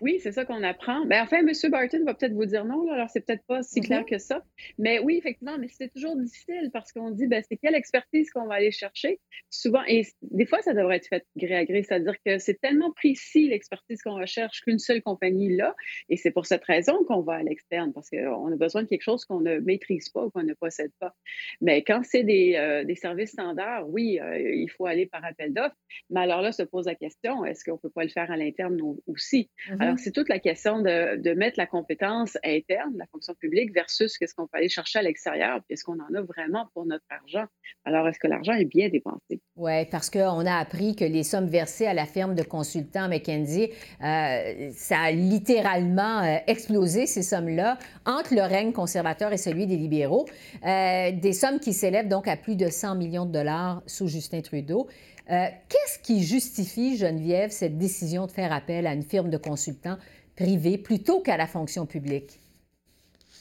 Oui, 0.00 0.18
c'est 0.20 0.32
ça 0.32 0.44
qu'on 0.44 0.62
apprend. 0.62 1.00
Mais 1.04 1.16
ben, 1.16 1.22
enfin, 1.22 1.38
M. 1.38 1.70
Barton 1.70 2.04
va 2.04 2.14
peut-être 2.14 2.32
vous 2.32 2.46
dire 2.46 2.64
non, 2.64 2.90
alors 2.90 3.08
c'est 3.10 3.20
peut-être 3.20 3.44
pas 3.46 3.62
si 3.62 3.80
clair 3.80 4.02
mm-hmm. 4.02 4.10
que 4.10 4.18
ça. 4.18 4.42
Mais 4.78 4.98
oui, 5.00 5.16
effectivement, 5.16 5.58
mais 5.58 5.68
c'est 5.68 5.92
toujours 5.92 6.16
difficile 6.16 6.70
parce 6.72 6.92
qu'on 6.92 7.10
dit, 7.10 7.26
ben, 7.26 7.42
c'est 7.48 7.56
quelle 7.56 7.74
expertise 7.74 8.30
qu'on 8.30 8.46
va 8.46 8.54
aller 8.54 8.70
chercher? 8.70 9.20
Souvent, 9.50 9.82
et 9.86 10.06
des 10.22 10.46
fois, 10.46 10.60
ça 10.62 10.74
devrait 10.74 10.96
être 10.96 11.08
fait 11.08 11.26
gré 11.36 11.56
à 11.56 11.64
gré, 11.64 11.82
c'est-à-dire 11.82 12.14
que 12.24 12.38
c'est 12.38 12.60
tellement 12.60 12.92
précis 12.92 13.48
l'expertise 13.48 14.02
qu'on 14.02 14.14
recherche 14.14 14.60
qu'une 14.62 14.78
seule 14.78 15.02
compagnie 15.02 15.54
là. 15.54 15.74
Et 16.08 16.16
c'est 16.16 16.30
pour 16.30 16.46
cette 16.46 16.64
raison 16.64 17.04
qu'on 17.04 17.22
va 17.22 17.34
à 17.34 17.42
l'externe, 17.42 17.92
parce 17.92 18.10
qu'on 18.10 18.52
a 18.52 18.56
besoin 18.56 18.82
de 18.82 18.88
quelque 18.88 19.02
chose 19.02 19.24
qu'on 19.24 19.40
ne 19.40 19.58
maîtrise 19.58 20.08
pas 20.10 20.24
ou 20.24 20.30
qu'on 20.30 20.42
ne 20.42 20.54
possède 20.54 20.92
pas. 21.00 21.14
Mais 21.60 21.82
quand 21.82 22.02
c'est 22.04 22.22
des, 22.22 22.54
euh, 22.56 22.84
des, 22.84 22.94
services 22.94 23.30
standards, 23.30 23.88
oui, 23.88 24.18
euh, 24.20 24.38
il 24.38 24.68
faut 24.68 24.86
aller 24.86 25.06
par 25.06 25.24
appel 25.24 25.52
d'offres. 25.52 25.76
Mais 26.10 26.20
alors 26.20 26.42
là, 26.42 26.52
se 26.52 26.62
pose 26.62 26.86
la 26.86 26.94
question, 26.94 27.44
est-ce 27.44 27.64
qu'on 27.64 27.78
peut 27.78 27.90
pas 27.90 28.02
le 28.02 28.10
faire 28.10 28.30
à 28.30 28.36
l'interne 28.36 28.78
aussi? 29.06 29.50
Mm-hmm. 29.68 29.87
Alors, 29.88 29.98
c'est 29.98 30.12
toute 30.12 30.28
la 30.28 30.38
question 30.38 30.82
de, 30.82 31.34
mettre 31.34 31.58
la 31.58 31.66
compétence 31.66 32.36
interne, 32.44 32.94
la 32.96 33.06
fonction 33.06 33.34
publique, 33.34 33.72
versus 33.72 34.18
qu'est-ce 34.18 34.34
qu'on 34.34 34.46
peut 34.46 34.58
aller 34.58 34.68
chercher 34.68 34.98
à 34.98 35.02
l'extérieur, 35.02 35.60
puis 35.64 35.74
est-ce 35.74 35.84
qu'on 35.84 35.98
en 35.98 36.14
a 36.14 36.20
vraiment 36.20 36.68
pour 36.74 36.84
notre 36.84 37.04
argent. 37.08 37.46
Alors, 37.84 38.06
est-ce 38.06 38.18
que 38.18 38.26
l'argent 38.26 38.52
est 38.52 38.64
bien 38.64 38.88
dépensé? 38.88 39.40
Oui, 39.56 39.86
parce 39.86 40.10
qu'on 40.10 40.44
a 40.46 40.56
appris 40.56 40.94
que 40.94 41.04
les 41.04 41.22
sommes 41.22 41.46
versées 41.46 41.86
à 41.86 41.94
la 41.94 42.04
firme 42.04 42.34
de 42.34 42.42
consultants 42.42 43.08
McKenzie, 43.08 43.70
euh, 44.02 44.70
ça 44.72 44.98
a 44.98 45.10
littéralement 45.10 46.22
euh, 46.22 46.36
explosé, 46.46 47.06
ces 47.06 47.22
sommes-là, 47.22 47.78
entre 48.04 48.34
le 48.34 48.42
règne 48.42 48.72
conservateur 48.72 49.32
et 49.32 49.38
celui 49.38 49.66
des 49.66 49.76
libéraux. 49.76 50.26
Euh, 50.66 51.12
des 51.12 51.32
sommes 51.32 51.60
qui 51.60 51.72
s'élèvent 51.72 52.08
donc 52.08 52.28
à 52.28 52.36
plus 52.36 52.56
de 52.56 52.68
100 52.68 52.96
millions 52.96 53.26
de 53.26 53.32
dollars 53.32 53.82
sous 53.86 54.06
Justin 54.06 54.42
Trudeau. 54.42 54.88
Euh, 55.30 55.46
qu'est-ce 55.68 55.98
qui 55.98 56.22
justifie, 56.22 56.96
Geneviève, 56.96 57.50
cette 57.50 57.76
décision 57.76 58.26
de 58.26 58.30
faire 58.30 58.52
appel 58.52 58.86
à 58.86 58.94
une 58.94 59.02
firme 59.02 59.28
de 59.28 59.36
consultants 59.36 59.98
privée 60.36 60.78
plutôt 60.78 61.20
qu'à 61.20 61.36
la 61.36 61.46
fonction 61.46 61.84
publique? 61.84 62.40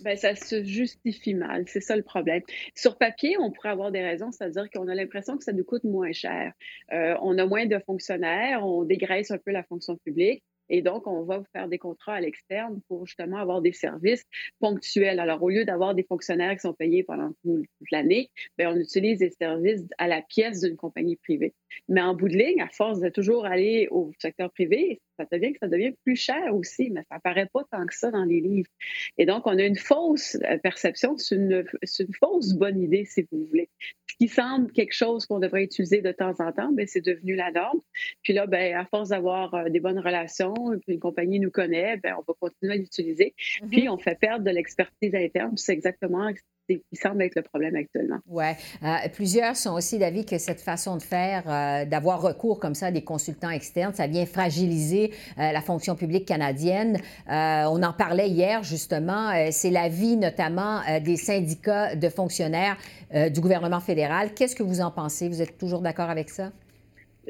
Bien, 0.01 0.15
ça 0.15 0.35
se 0.35 0.63
justifie 0.63 1.33
mal, 1.33 1.63
c'est 1.67 1.81
ça 1.81 1.95
le 1.95 2.03
problème. 2.03 2.41
Sur 2.75 2.97
papier, 2.97 3.37
on 3.39 3.51
pourrait 3.51 3.69
avoir 3.69 3.91
des 3.91 4.03
raisons, 4.03 4.31
c'est-à-dire 4.31 4.69
qu'on 4.69 4.87
a 4.87 4.95
l'impression 4.95 5.37
que 5.37 5.43
ça 5.43 5.53
nous 5.53 5.63
coûte 5.63 5.85
moins 5.85 6.11
cher. 6.11 6.53
Euh, 6.91 7.15
on 7.21 7.37
a 7.37 7.45
moins 7.45 7.65
de 7.65 7.79
fonctionnaires, 7.79 8.65
on 8.65 8.83
dégraisse 8.83 9.31
un 9.31 9.37
peu 9.37 9.51
la 9.51 9.63
fonction 9.63 9.95
publique. 9.95 10.43
Et 10.69 10.81
donc, 10.81 11.07
on 11.07 11.23
va 11.23 11.43
faire 11.53 11.67
des 11.67 11.77
contrats 11.77 12.15
à 12.15 12.21
l'externe 12.21 12.81
pour 12.87 13.05
justement 13.05 13.37
avoir 13.37 13.61
des 13.61 13.71
services 13.71 14.23
ponctuels. 14.59 15.19
Alors, 15.19 15.41
au 15.43 15.49
lieu 15.49 15.65
d'avoir 15.65 15.95
des 15.95 16.03
fonctionnaires 16.03 16.53
qui 16.53 16.61
sont 16.61 16.73
payés 16.73 17.03
pendant 17.03 17.31
toute 17.43 17.65
l'année, 17.91 18.29
ben, 18.57 18.73
on 18.73 18.79
utilise 18.79 19.19
des 19.19 19.29
services 19.29 19.83
à 19.97 20.07
la 20.07 20.21
pièce 20.21 20.61
d'une 20.61 20.75
compagnie 20.75 21.15
privée. 21.15 21.53
Mais 21.87 22.01
en 22.01 22.15
bout 22.15 22.29
de 22.29 22.37
ligne, 22.37 22.61
à 22.61 22.69
force 22.69 22.99
de 22.99 23.09
toujours 23.09 23.45
aller 23.45 23.87
au 23.91 24.11
secteur 24.19 24.51
privé, 24.51 25.01
ça 25.17 25.25
devient 25.31 25.53
que 25.53 25.59
ça 25.59 25.67
devient 25.67 25.93
plus 26.03 26.15
cher 26.15 26.53
aussi, 26.53 26.89
mais 26.89 27.01
ça 27.09 27.15
apparaît 27.15 27.49
pas 27.51 27.63
tant 27.71 27.85
que 27.85 27.95
ça 27.95 28.11
dans 28.11 28.23
les 28.23 28.41
livres. 28.41 28.69
Et 29.17 29.25
donc, 29.25 29.45
on 29.45 29.57
a 29.57 29.63
une 29.63 29.75
fausse 29.75 30.37
euh, 30.43 30.57
perception, 30.57 31.17
c'est 31.17 31.35
une, 31.35 31.65
une, 31.99 32.13
fausse 32.13 32.53
bonne 32.53 32.81
idée, 32.81 33.05
si 33.05 33.25
vous 33.31 33.45
voulez. 33.45 33.69
Ce 34.09 34.15
qui 34.17 34.27
semble 34.27 34.71
quelque 34.71 34.93
chose 34.93 35.25
qu'on 35.25 35.39
devrait 35.39 35.63
utiliser 35.63 36.01
de 36.01 36.11
temps 36.11 36.35
en 36.39 36.51
temps, 36.51 36.71
ben, 36.71 36.87
c'est 36.87 37.05
devenu 37.05 37.35
la 37.35 37.51
norme. 37.51 37.81
Puis 38.23 38.33
là, 38.33 38.47
ben, 38.47 38.75
à 38.75 38.85
force 38.85 39.09
d'avoir 39.09 39.53
euh, 39.53 39.69
des 39.69 39.79
bonnes 39.79 39.99
relations, 39.99 40.53
puis 40.81 40.93
une 40.93 40.99
compagnie 40.99 41.39
nous 41.39 41.51
connaît, 41.51 41.97
ben, 41.97 42.15
on 42.17 42.23
va 42.27 42.33
continuer 42.39 42.73
à 42.73 42.77
l'utiliser. 42.77 43.33
Mm-hmm. 43.37 43.69
Puis, 43.69 43.89
on 43.89 43.97
fait 43.97 44.17
perdre 44.19 44.45
de 44.45 44.51
l'expertise 44.51 45.15
interne. 45.15 45.57
C'est 45.57 45.73
exactement 45.73 46.31
qui 46.67 46.95
semble 46.95 47.21
être 47.21 47.35
le 47.35 47.41
problème 47.41 47.75
actuellement. 47.75 48.17
Oui. 48.27 48.45
Euh, 48.83 48.95
plusieurs 49.13 49.55
sont 49.55 49.73
aussi 49.73 49.97
d'avis 49.97 50.25
que 50.25 50.37
cette 50.37 50.61
façon 50.61 50.97
de 50.97 51.01
faire, 51.01 51.43
euh, 51.47 51.85
d'avoir 51.85 52.21
recours 52.21 52.59
comme 52.59 52.75
ça 52.75 52.87
à 52.87 52.91
des 52.91 53.03
consultants 53.03 53.49
externes, 53.49 53.93
ça 53.93 54.07
vient 54.07 54.25
fragiliser 54.25 55.13
euh, 55.37 55.51
la 55.51 55.61
fonction 55.61 55.95
publique 55.95 56.25
canadienne. 56.25 56.99
on 57.27 57.83
en 57.83 57.93
parlait 57.93 58.29
hier, 58.29 58.63
justement. 58.63 59.31
C'est 59.51 59.69
l'avis 59.69 60.17
notamment 60.17 60.81
des 61.03 61.17
syndicats 61.17 61.95
de 61.95 62.09
fonctionnaires 62.09 62.77
du 63.13 63.39
gouvernement 63.39 63.79
fédéral. 63.79 64.33
Qu'est-ce 64.33 64.55
que 64.55 64.63
vous 64.63 64.81
en 64.81 64.91
pensez? 64.91 65.29
Vous 65.29 65.41
êtes 65.41 65.57
toujours 65.57 65.81
d'accord 65.81 66.09
avec 66.09 66.29
ça? 66.29 66.51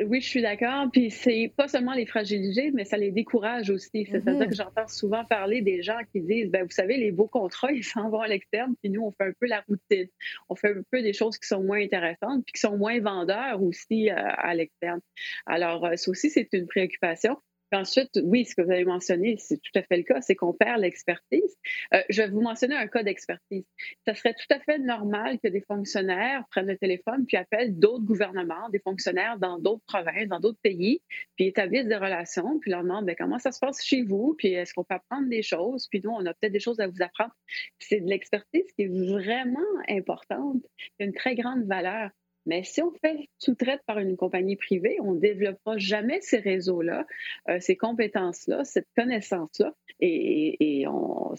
Oui, 0.06 0.22
je 0.22 0.28
suis 0.28 0.42
d'accord. 0.42 0.90
Puis 0.92 1.10
c'est 1.10 1.52
pas 1.56 1.68
seulement 1.68 1.94
les 1.94 2.06
fragiliser, 2.06 2.72
mais 2.72 2.86
ça 2.86 2.98
les 2.98 3.12
décourage 3.12 3.72
aussi. 3.72 4.06
C'est-à-dire 4.06 4.34
mm-hmm. 4.34 4.50
que 4.50 4.56
j'entends 4.56 4.88
souvent 4.88 5.26
parler 5.26 5.62
des 5.62 5.82
gens 5.82 5.98
qui 6.12 6.22
disent, 6.22 6.52
ben 6.52 6.64
vous 6.64 6.72
savez, 6.72 6.98
les 6.98 7.12
beaux 7.12 7.28
contrats, 7.28 7.72
ils 7.74 7.84
s'en 7.84 8.10
vont 8.10 8.22
à 8.22 8.28
l'externe, 8.28 8.76
puis 8.82 8.92
nous, 8.92 9.02
on 9.02 9.12
fait 9.12 9.30
un 9.30 9.34
peu 9.40 9.48
la 9.48 9.64
routine. 9.68 10.08
On 10.50 10.56
fait 10.56 10.70
un 10.70 10.82
peu 10.92 11.02
des 11.02 11.14
choses 11.14 11.38
qui 11.38 11.48
sont 11.48 11.64
moins 11.64 11.82
intéressantes, 11.82 12.44
puis 12.46 12.54
qui 12.54 12.60
sont 12.60 12.78
moins 12.78 13.00
vendeurs 13.00 13.62
aussi 13.64 14.10
euh, 14.10 14.16
à 14.16 14.54
l'externe. 14.54 15.00
Alors, 15.46 15.86
euh, 15.86 15.96
ça 15.96 16.12
aussi, 16.12 16.30
c'est 16.30 16.50
une 16.54 16.68
préoccupation 16.68 17.38
ensuite, 17.74 18.20
oui, 18.24 18.46
ce 18.46 18.56
que 18.56 18.62
vous 18.62 18.72
avez 18.72 18.86
mentionné, 18.86 19.36
c'est 19.38 19.58
tout 19.58 19.72
à 19.76 19.84
fait 19.84 19.98
le 19.98 20.04
cas, 20.04 20.22
c'est 20.22 20.36
qu'on 20.36 20.54
perd 20.54 20.82
l'expertise. 20.82 21.58
Euh, 21.94 22.02
je 22.10 22.22
vais 22.22 22.30
vous 22.30 22.42
mentionner 22.42 22.76
un 22.76 22.88
cas 22.88 23.04
d'expertise. 23.04 23.66
Ça 24.06 24.16
serait 24.16 24.34
tout 24.34 24.54
à 24.54 24.60
fait 24.60 24.80
normal 24.80 25.40
que 25.44 25.48
des 25.48 25.62
fonctionnaires 25.62 26.44
prennent 26.50 26.68
le 26.68 26.78
téléphone 26.78 27.26
puis 27.26 27.38
appellent 27.38 27.78
d'autres 27.78 28.06
gouvernements, 28.06 28.70
des 28.70 28.80
fonctionnaires 28.80 29.38
dans 29.38 29.60
d'autres 29.60 29.84
provinces, 29.86 30.28
dans 30.28 30.40
d'autres 30.40 30.60
pays, 30.62 31.02
puis 31.36 31.48
établissent 31.48 31.88
des 31.88 31.96
relations, 31.96 32.60
puis 32.60 32.72
leur 32.72 32.84
demandent 32.84 33.06
ben, 33.06 33.16
comment 33.18 33.40
ça 33.40 33.52
se 33.52 33.60
passe 33.60 33.84
chez 33.84 34.04
vous, 34.04 34.36
puis 34.38 34.50
est-ce 34.50 34.74
qu'on 34.74 34.84
peut 34.84 34.96
apprendre 34.96 35.28
des 35.30 35.42
choses, 35.42 35.88
puis 35.88 36.02
nous, 36.04 36.12
on 36.12 36.26
a 36.26 36.34
peut-être 36.34 36.54
des 36.54 36.60
choses 36.60 36.80
à 36.80 36.88
vous 36.88 37.02
apprendre. 37.02 37.34
C'est 37.80 38.00
de 38.00 38.08
l'expertise 38.08 38.72
qui 38.76 38.84
est 38.84 39.12
vraiment 39.12 39.60
importante, 39.90 40.64
qui 40.78 41.04
a 41.04 41.06
une 41.06 41.14
très 41.14 41.36
grande 41.36 41.66
valeur. 41.66 42.10
Mais 42.48 42.64
si 42.64 42.82
on 42.82 42.92
fait 43.02 43.28
sous-traite 43.40 43.82
par 43.86 44.00
une 44.00 44.16
compagnie 44.16 44.56
privée, 44.56 44.98
on 45.04 45.16
ne 45.16 45.20
développera 45.20 45.78
jamais 45.78 46.20
ces 46.22 46.38
réseaux-là, 46.38 47.06
euh, 47.50 47.58
ces 47.60 47.76
compétences-là, 47.76 48.64
cette 48.64 48.88
connaissance-là, 48.96 49.74
et, 50.00 50.86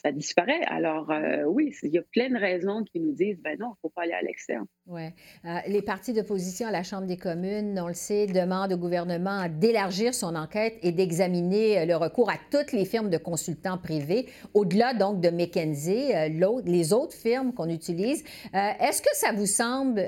ça 0.02 0.12
disparaît. 0.12 0.62
Alors 0.66 1.10
euh, 1.10 1.44
oui, 1.44 1.74
il 1.82 1.90
y 1.90 1.98
a 1.98 2.02
plein 2.02 2.28
de 2.28 2.36
raisons 2.36 2.84
qui 2.84 3.00
nous 3.00 3.12
disent, 3.12 3.40
ben 3.40 3.56
non, 3.58 3.68
il 3.68 3.70
ne 3.70 3.80
faut 3.82 3.88
pas 3.88 4.02
aller 4.02 4.12
à 4.12 4.20
l'externe. 4.20 4.66
Oui. 4.86 5.02
Euh, 5.44 5.58
les 5.66 5.80
partis 5.80 6.12
d'opposition 6.12 6.68
à 6.68 6.70
la 6.70 6.82
Chambre 6.82 7.06
des 7.06 7.16
communes, 7.16 7.80
on 7.82 7.88
le 7.88 7.94
sait, 7.94 8.26
demandent 8.26 8.72
au 8.72 8.76
gouvernement 8.76 9.46
d'élargir 9.48 10.12
son 10.12 10.34
enquête 10.34 10.76
et 10.82 10.92
d'examiner 10.92 11.86
le 11.86 11.96
recours 11.96 12.30
à 12.30 12.36
toutes 12.50 12.72
les 12.72 12.84
firmes 12.84 13.10
de 13.10 13.18
consultants 13.18 13.78
privés, 13.78 14.26
au-delà 14.54 14.92
donc 14.92 15.20
de 15.20 15.30
McKinsey, 15.30 16.28
les 16.64 16.92
autres 16.92 17.16
firmes 17.16 17.54
qu'on 17.54 17.68
utilise. 17.68 18.24
Est-ce 18.52 19.00
que 19.00 19.14
ça 19.14 19.32
vous 19.32 19.46
semble 19.46 20.04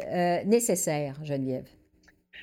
nécessaire? 0.47 0.89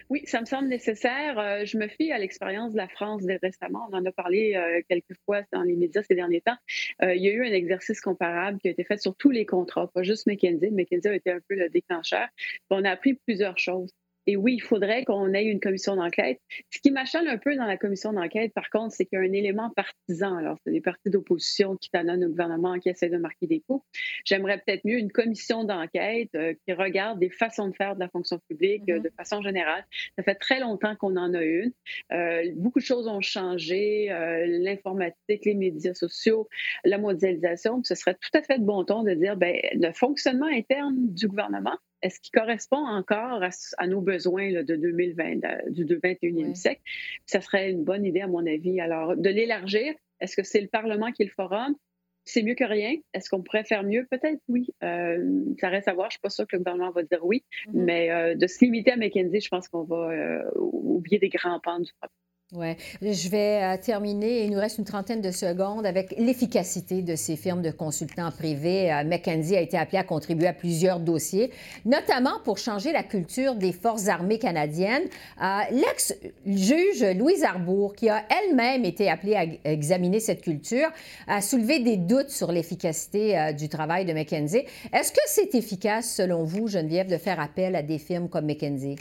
Oui, 0.10 0.22
ça 0.26 0.40
me 0.42 0.46
semble 0.46 0.68
nécessaire. 0.68 1.40
Euh, 1.40 1.66
je 1.66 1.78
me 1.78 1.88
fie 1.88 2.12
à 2.12 2.18
l'expérience 2.18 2.74
de 2.74 2.78
la 2.78 2.88
France 2.88 3.24
récemment. 3.42 3.88
On 3.92 3.96
en 3.96 4.06
a 4.06 4.12
parlé 4.12 4.56
euh, 4.56 4.82
quelques 4.90 5.16
fois 5.26 5.42
dans 5.52 5.64
les 5.64 5.76
médias 5.76 6.04
ces 6.04 6.16
derniers 6.16 6.42
temps. 6.42 6.58
Euh, 7.02 7.16
il 7.16 7.24
y 7.24 7.28
a 7.28 7.32
eu 7.32 7.46
un 7.46 7.54
exercice 7.54 8.02
comparable 8.02 8.60
qui 8.60 8.68
a 8.68 8.72
été 8.72 8.84
fait 8.84 9.02
sur 9.02 9.16
tous 9.16 9.32
les 9.32 9.46
contrats, 9.46 9.88
pas 9.88 10.04
juste 10.04 10.28
McKinsey. 10.28 10.72
McKinsey 10.72 11.10
a 11.10 11.16
été 11.16 11.32
un 11.32 11.40
peu 11.48 11.56
le 11.56 11.70
déclencheur. 11.70 12.28
On 12.70 12.84
a 12.86 12.92
appris 12.92 13.16
plusieurs 13.16 13.58
choses. 13.58 13.94
Et 14.28 14.36
oui, 14.36 14.56
il 14.56 14.62
faudrait 14.62 15.06
qu'on 15.06 15.34
ait 15.34 15.46
une 15.46 15.62
commission 15.62 15.96
d'enquête. 15.96 16.42
Ce 16.70 16.80
qui 16.80 16.92
m'achale 16.92 17.28
un 17.30 17.38
peu 17.38 17.56
dans 17.56 17.66
la 17.66 17.78
commission 17.78 18.12
d'enquête, 18.12 18.54
par 18.54 18.70
contre, 18.70 18.94
c'est 18.94 19.06
qu'il 19.06 19.18
y 19.18 19.22
a 19.22 19.26
un 19.26 19.32
élément 19.32 19.72
partisan. 19.72 20.36
Alors, 20.36 20.58
c'est 20.66 20.72
des 20.72 20.82
partis 20.82 21.10
d'opposition 21.10 21.78
qui 21.78 21.90
talonnent 21.90 22.26
au 22.26 22.30
gouvernement, 22.30 22.78
qui 22.78 22.90
essaient 22.90 23.10
de 23.10 23.18
marquer 23.18 23.48
des 23.48 23.62
coups. 23.62 23.86
J'aimerais 24.26 24.58
peut-être 24.58 24.84
mieux 24.84 25.00
une 25.00 25.12
commission 25.12 25.64
d'enquête 25.64 26.30
euh, 26.36 26.54
qui 26.66 26.74
regarde 26.74 27.20
des 27.20 27.30
façons 27.30 27.70
de 27.70 27.76
faire 27.76 27.96
de 27.96 28.02
la 28.02 28.10
fonction 28.10 28.38
publique 28.50 28.84
mm-hmm. 28.86 29.02
de 29.02 29.10
façon 29.16 29.42
générale. 29.42 29.86
Ça 30.18 30.24
fait 30.24 30.36
très 30.36 30.60
longtemps 30.60 30.96
qu'on 30.98 31.16
en 31.16 31.34
a 31.34 31.42
une. 31.42 31.72
Euh, 32.12 32.52
beaucoup 32.58 32.80
de 32.80 32.86
choses 32.86 33.08
ont 33.08 33.22
changé, 33.22 34.12
euh, 34.12 34.46
l'informatique, 34.46 35.46
les 35.46 35.56
médias 35.56 35.94
sociaux, 35.94 36.50
la 36.84 36.98
mondialisation. 36.98 37.82
Ce 37.86 37.96
serait 37.96 38.16
tout 38.16 38.38
à 38.38 38.42
fait 38.42 38.60
de 38.60 38.66
bon 38.66 38.84
ton 38.84 39.04
de 39.04 39.14
dire, 39.14 39.38
ben, 39.38 39.56
le 39.74 39.94
fonctionnement 39.94 40.48
interne 40.48 40.96
du 40.98 41.30
gouvernement, 41.30 41.78
est-ce 42.08 42.22
qu'il 42.22 42.32
correspond 42.32 42.86
encore 42.86 43.44
à, 43.78 43.88
nos 43.88 44.02
besoins 44.02 44.64
de 44.64 44.76
2020, 44.76 45.72
du 45.72 45.86
21e 45.86 46.56
siècle? 46.56 46.82
Ça 47.26 47.42
serait 47.42 47.72
une 47.72 47.84
bonne 47.84 48.06
idée, 48.06 48.22
à 48.22 48.28
mon 48.28 48.46
avis. 48.48 48.80
Alors, 48.80 49.16
de 49.18 49.30
l'élargir, 49.30 49.94
est-ce 50.22 50.36
que 50.38 50.44
c'est 50.44 50.62
le 50.62 50.70
Parlement 50.70 51.12
qui 51.12 51.24
est 51.24 51.26
le 51.26 51.32
forum? 51.32 51.76
C'est 52.24 52.44
mieux 52.44 52.56
que 52.56 52.64
rien. 52.64 52.96
Est-ce 53.14 53.30
qu'on 53.30 53.42
pourrait 53.42 53.66
faire 53.66 53.84
mieux? 53.84 54.08
Peut-être 54.10 54.40
oui. 54.48 54.68
Euh, 54.84 55.44
ça 55.60 55.70
reste 55.70 55.90
à 55.90 55.94
voir. 55.94 56.06
Je 56.06 56.16
ne 56.16 56.18
suis 56.18 56.22
pas 56.22 56.30
sûre 56.30 56.48
que 56.48 56.56
le 56.56 56.64
gouvernement 56.64 56.92
va 56.92 57.04
dire 57.04 57.26
oui. 57.26 57.44
Mm-hmm. 57.68 57.72
Mais 57.74 58.12
euh, 58.12 58.36
de 58.36 58.48
se 58.48 58.64
limiter 58.64 58.92
à 58.92 58.98
McKenzie, 58.98 59.42
je 59.42 59.50
pense 59.50 59.68
qu'on 59.68 59.84
va 59.84 60.12
euh, 60.12 60.44
oublier 60.56 61.20
des 61.20 61.30
grands 61.30 61.60
pans 61.60 61.80
du 61.80 61.92
problème. 61.94 62.16
Oui. 62.54 62.78
Je 63.02 63.28
vais 63.28 63.62
euh, 63.62 63.76
terminer. 63.76 64.46
Il 64.46 64.52
nous 64.52 64.60
reste 64.60 64.78
une 64.78 64.86
trentaine 64.86 65.20
de 65.20 65.32
secondes 65.32 65.86
avec 65.86 66.16
l'efficacité 66.18 67.02
de 67.02 67.18
ces 67.18 67.36
firmes 67.36 67.62
de 67.62 67.72
consultants 67.72 68.32
privés. 68.32 68.90
Euh, 68.90 69.04
McKenzie 69.04 69.58
a 69.58 69.60
été 69.60 69.78
appelé 69.78 69.98
à 69.98 70.06
contribuer 70.06 70.48
à 70.48 70.54
plusieurs 70.54 71.02
dossiers, 71.02 71.52
notamment 71.84 72.40
pour 72.46 72.58
changer 72.58 72.94
la 72.94 73.04
culture 73.04 73.56
des 73.56 73.74
forces 73.74 74.08
armées 74.08 74.40
canadiennes. 74.40 75.04
Euh, 75.44 75.60
l'ex-juge 75.72 77.04
Louise 77.18 77.44
Arbour, 77.44 77.94
qui 77.96 78.08
a 78.08 78.24
elle-même 78.30 78.86
été 78.86 79.10
appelée 79.10 79.36
à 79.36 79.70
examiner 79.70 80.22
cette 80.22 80.42
culture, 80.42 80.88
a 81.28 81.42
soulevé 81.42 81.80
des 81.80 81.98
doutes 81.98 82.30
sur 82.30 82.54
l'efficacité 82.54 83.52
du 83.58 83.68
travail 83.68 84.06
de 84.06 84.14
McKenzie. 84.14 84.64
Est-ce 84.94 85.12
que 85.12 85.20
c'est 85.26 85.54
efficace, 85.54 86.10
selon 86.14 86.46
vous, 86.46 86.70
Geneviève, 86.70 87.10
de 87.10 87.18
faire 87.18 87.42
appel 87.42 87.76
à 87.76 87.82
des 87.82 87.98
firmes 87.98 88.30
comme 88.30 88.46
McKenzie? 88.46 88.96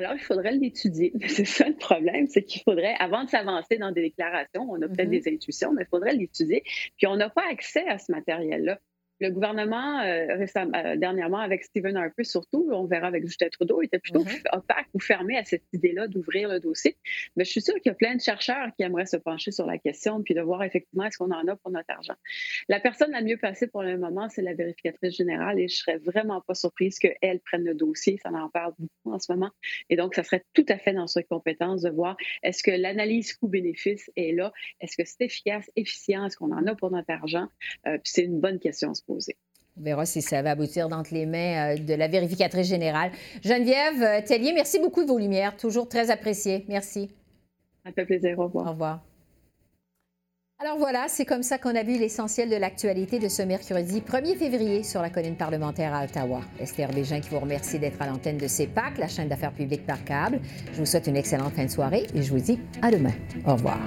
Alors, 0.00 0.14
il 0.14 0.20
faudrait 0.20 0.52
l'étudier. 0.52 1.12
C'est 1.28 1.44
ça 1.44 1.68
le 1.68 1.76
problème, 1.76 2.26
c'est 2.26 2.42
qu'il 2.42 2.62
faudrait, 2.62 2.94
avant 2.98 3.24
de 3.24 3.28
s'avancer 3.28 3.76
dans 3.76 3.92
des 3.92 4.00
déclarations, 4.00 4.66
on 4.70 4.80
a 4.80 4.88
peut-être 4.88 5.08
mm-hmm. 5.08 5.24
des 5.24 5.34
intuitions, 5.34 5.72
mais 5.74 5.82
il 5.82 5.88
faudrait 5.88 6.14
l'étudier. 6.14 6.62
Puis 6.96 7.06
on 7.06 7.16
n'a 7.16 7.28
pas 7.28 7.44
accès 7.50 7.86
à 7.86 7.98
ce 7.98 8.10
matériel-là. 8.10 8.78
Le 9.20 9.30
gouvernement, 9.30 10.00
euh, 10.00 10.34
récemment, 10.36 10.72
euh, 10.74 10.96
dernièrement, 10.96 11.38
avec 11.38 11.62
Stephen 11.62 11.96
Harper 11.96 12.24
surtout, 12.24 12.70
on 12.72 12.86
verra 12.86 13.08
avec 13.08 13.26
Justin 13.26 13.48
Trudeau, 13.50 13.82
était 13.82 13.98
plutôt 13.98 14.24
mm-hmm. 14.24 14.56
opaque 14.56 14.86
ou 14.94 14.98
fermé 14.98 15.36
à 15.36 15.44
cette 15.44 15.64
idée-là 15.74 16.08
d'ouvrir 16.08 16.48
le 16.48 16.58
dossier. 16.58 16.96
Mais 17.36 17.44
je 17.44 17.50
suis 17.50 17.60
sûre 17.60 17.74
qu'il 17.74 17.90
y 17.90 17.90
a 17.90 17.94
plein 17.94 18.14
de 18.14 18.20
chercheurs 18.20 18.68
qui 18.76 18.82
aimeraient 18.82 19.06
se 19.06 19.18
pencher 19.18 19.50
sur 19.50 19.66
la 19.66 19.78
question 19.78 20.22
puis 20.22 20.34
de 20.34 20.40
voir 20.40 20.62
effectivement 20.62 21.04
est-ce 21.04 21.18
qu'on 21.18 21.30
en 21.32 21.46
a 21.46 21.56
pour 21.56 21.70
notre 21.70 21.90
argent. 21.90 22.14
La 22.68 22.80
personne 22.80 23.10
la 23.10 23.22
mieux 23.22 23.36
placée 23.36 23.66
pour 23.66 23.82
le 23.82 23.98
moment, 23.98 24.28
c'est 24.30 24.42
la 24.42 24.54
vérificatrice 24.54 25.14
générale 25.14 25.58
et 25.60 25.68
je 25.68 25.76
serais 25.76 25.98
vraiment 25.98 26.40
pas 26.40 26.54
surprise 26.54 26.98
qu'elle 26.98 27.40
prenne 27.40 27.64
le 27.64 27.74
dossier. 27.74 28.18
Ça 28.22 28.30
en 28.30 28.48
parle 28.48 28.72
beaucoup 28.78 29.14
en 29.14 29.18
ce 29.18 29.30
moment. 29.32 29.50
Et 29.90 29.96
donc, 29.96 30.14
ça 30.14 30.22
serait 30.22 30.44
tout 30.54 30.66
à 30.68 30.78
fait 30.78 30.94
dans 30.94 31.06
ses 31.06 31.24
compétences 31.24 31.82
de 31.82 31.90
voir 31.90 32.16
est-ce 32.42 32.62
que 32.62 32.70
l'analyse 32.70 33.34
coût-bénéfice 33.34 34.10
est 34.16 34.32
là, 34.32 34.52
est-ce 34.80 34.96
que 34.96 35.02
c'est 35.04 35.24
efficace, 35.24 35.70
efficient, 35.76 36.26
est-ce 36.26 36.36
qu'on 36.36 36.52
en 36.52 36.66
a 36.66 36.74
pour 36.74 36.90
notre 36.90 37.10
argent? 37.10 37.48
Euh, 37.86 37.98
puis 37.98 38.12
c'est 38.12 38.24
une 38.24 38.40
bonne 38.40 38.58
question 38.58 38.94
On 39.76 39.82
verra 39.82 40.04
si 40.04 40.20
ça 40.20 40.42
va 40.42 40.50
aboutir 40.50 40.88
dans 40.88 41.02
les 41.10 41.26
mains 41.26 41.74
euh, 41.74 41.76
de 41.76 41.94
la 41.94 42.08
vérificatrice 42.08 42.68
générale. 42.68 43.12
Geneviève 43.42 44.02
euh, 44.02 44.20
Tellier, 44.26 44.52
merci 44.52 44.78
beaucoup 44.78 45.02
de 45.02 45.08
vos 45.08 45.18
lumières. 45.18 45.56
Toujours 45.56 45.88
très 45.88 46.10
apprécié. 46.10 46.64
Merci. 46.68 47.10
Ça 47.84 47.92
fait 47.92 48.04
plaisir. 48.04 48.38
Au 48.38 48.44
revoir. 48.44 48.66
Au 48.66 48.70
revoir. 48.70 49.00
Alors 50.62 50.76
voilà, 50.76 51.06
c'est 51.08 51.24
comme 51.24 51.42
ça 51.42 51.56
qu'on 51.56 51.74
a 51.74 51.82
vu 51.82 51.96
l'essentiel 51.98 52.50
de 52.50 52.56
l'actualité 52.56 53.18
de 53.18 53.28
ce 53.28 53.40
mercredi 53.40 54.02
1er 54.02 54.36
février 54.36 54.82
sur 54.82 55.00
la 55.00 55.08
colline 55.08 55.36
parlementaire 55.36 55.94
à 55.94 56.04
Ottawa. 56.04 56.42
Esther 56.60 56.90
Bégin 56.90 57.20
qui 57.20 57.30
vous 57.30 57.40
remercie 57.40 57.78
d'être 57.78 58.02
à 58.02 58.06
l'antenne 58.06 58.36
de 58.36 58.46
CEPAC, 58.46 58.98
la 58.98 59.08
chaîne 59.08 59.28
d'affaires 59.28 59.54
publiques 59.54 59.86
par 59.86 60.04
câble. 60.04 60.38
Je 60.74 60.78
vous 60.78 60.84
souhaite 60.84 61.06
une 61.06 61.16
excellente 61.16 61.54
fin 61.54 61.64
de 61.64 61.70
soirée 61.70 62.06
et 62.14 62.20
je 62.20 62.30
vous 62.30 62.40
dis 62.40 62.58
à 62.82 62.90
demain. 62.90 63.14
Au 63.46 63.52
revoir. 63.52 63.78